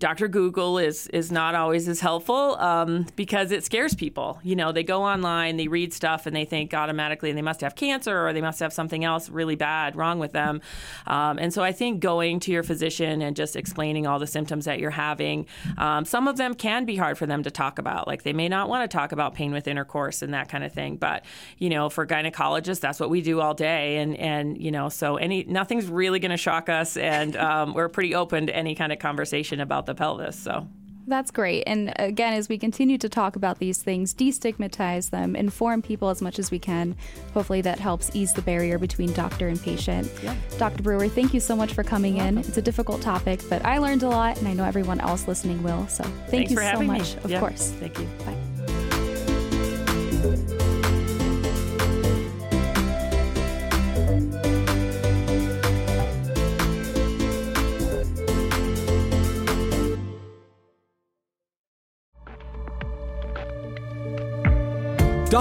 Dr. 0.03 0.27
Google 0.27 0.79
is 0.79 1.07
is 1.07 1.31
not 1.31 1.55
always 1.55 1.87
as 1.87 2.01
helpful 2.01 2.57
um, 2.59 3.05
because 3.15 3.53
it 3.53 3.63
scares 3.63 3.95
people. 3.95 4.37
You 4.43 4.53
know, 4.53 4.73
they 4.73 4.83
go 4.83 5.01
online, 5.01 5.55
they 5.55 5.69
read 5.69 5.93
stuff, 5.93 6.25
and 6.25 6.35
they 6.35 6.43
think 6.43 6.73
automatically 6.73 7.31
they 7.31 7.41
must 7.41 7.61
have 7.61 7.77
cancer 7.77 8.27
or 8.27 8.33
they 8.33 8.41
must 8.41 8.59
have 8.59 8.73
something 8.73 9.05
else 9.05 9.29
really 9.29 9.55
bad 9.55 9.95
wrong 9.95 10.19
with 10.19 10.33
them. 10.33 10.59
Um, 11.07 11.39
and 11.39 11.53
so 11.53 11.63
I 11.63 11.71
think 11.71 12.01
going 12.01 12.41
to 12.41 12.51
your 12.51 12.63
physician 12.63 13.21
and 13.21 13.33
just 13.33 13.55
explaining 13.55 14.05
all 14.05 14.19
the 14.19 14.27
symptoms 14.27 14.65
that 14.65 14.77
you're 14.77 14.91
having, 14.91 15.45
um, 15.77 16.03
some 16.03 16.27
of 16.27 16.35
them 16.35 16.53
can 16.53 16.83
be 16.83 16.97
hard 16.97 17.17
for 17.17 17.25
them 17.25 17.41
to 17.43 17.49
talk 17.49 17.79
about. 17.79 18.05
Like 18.05 18.23
they 18.23 18.33
may 18.33 18.49
not 18.49 18.67
want 18.67 18.83
to 18.83 18.93
talk 18.93 19.13
about 19.13 19.35
pain 19.35 19.53
with 19.53 19.69
intercourse 19.69 20.21
and 20.21 20.33
that 20.33 20.49
kind 20.49 20.65
of 20.65 20.73
thing. 20.73 20.97
But 20.97 21.23
you 21.59 21.69
know, 21.69 21.87
for 21.87 22.05
gynecologists, 22.05 22.81
that's 22.81 22.99
what 22.99 23.09
we 23.09 23.21
do 23.21 23.39
all 23.39 23.53
day, 23.53 23.99
and 23.99 24.17
and 24.17 24.61
you 24.61 24.71
know, 24.71 24.89
so 24.89 25.15
any 25.15 25.45
nothing's 25.45 25.85
really 25.87 26.19
going 26.19 26.31
to 26.31 26.35
shock 26.35 26.67
us, 26.67 26.97
and 26.97 27.37
um, 27.37 27.73
we're 27.73 27.87
pretty 27.87 28.13
open 28.13 28.47
to 28.47 28.53
any 28.53 28.75
kind 28.75 28.91
of 28.91 28.99
conversation 28.99 29.61
about 29.61 29.85
the 29.85 29.92
pelvis. 29.95 30.38
So. 30.38 30.67
That's 31.06 31.32
great. 31.32 31.63
And 31.67 31.93
again, 31.99 32.34
as 32.34 32.47
we 32.47 32.58
continue 32.58 32.97
to 32.99 33.10
talk 33.10 33.36
about 33.36 33.60
these 33.60 33.84
things, 33.84 34.13
destigmatize 34.13 35.10
them, 35.10 35.36
inform 35.36 35.82
people 35.82 36.08
as 36.08 36.21
much 36.21 36.39
as 36.39 36.49
we 36.49 36.60
can, 36.60 36.95
hopefully 37.34 37.60
that 37.62 37.77
helps 37.77 38.10
ease 38.13 38.32
the 38.32 38.41
barrier 38.41 38.77
between 38.79 39.12
doctor 39.12 39.49
and 39.49 39.62
patient. 39.62 40.10
Yeah. 40.23 40.34
Dr. 40.58 40.82
Brewer, 40.82 41.10
thank 41.10 41.34
you 41.34 41.41
so 41.41 41.58
much 41.58 41.73
for 41.73 41.84
coming 41.84 42.17
in. 42.17 42.38
It's 42.38 42.58
a 42.58 42.62
difficult 42.62 43.01
topic, 43.01 43.41
but 43.49 43.65
I 43.65 43.79
learned 43.79 44.03
a 44.03 44.10
lot, 44.10 44.38
and 44.38 44.47
I 44.47 44.53
know 44.53 44.63
everyone 44.63 45.01
else 45.01 45.27
listening 45.27 45.62
will. 45.62 45.86
So 45.89 46.03
thank 46.03 46.29
Thanks 46.29 46.51
you 46.51 46.58
so 46.58 46.63
having 46.63 46.89
me. 46.89 46.99
much. 46.99 47.15
Of 47.17 47.32
Yeah, 47.32 47.41
course. 47.41 47.71
Thank 47.82 47.99
you. 47.99 48.06
Bye. 48.25 48.38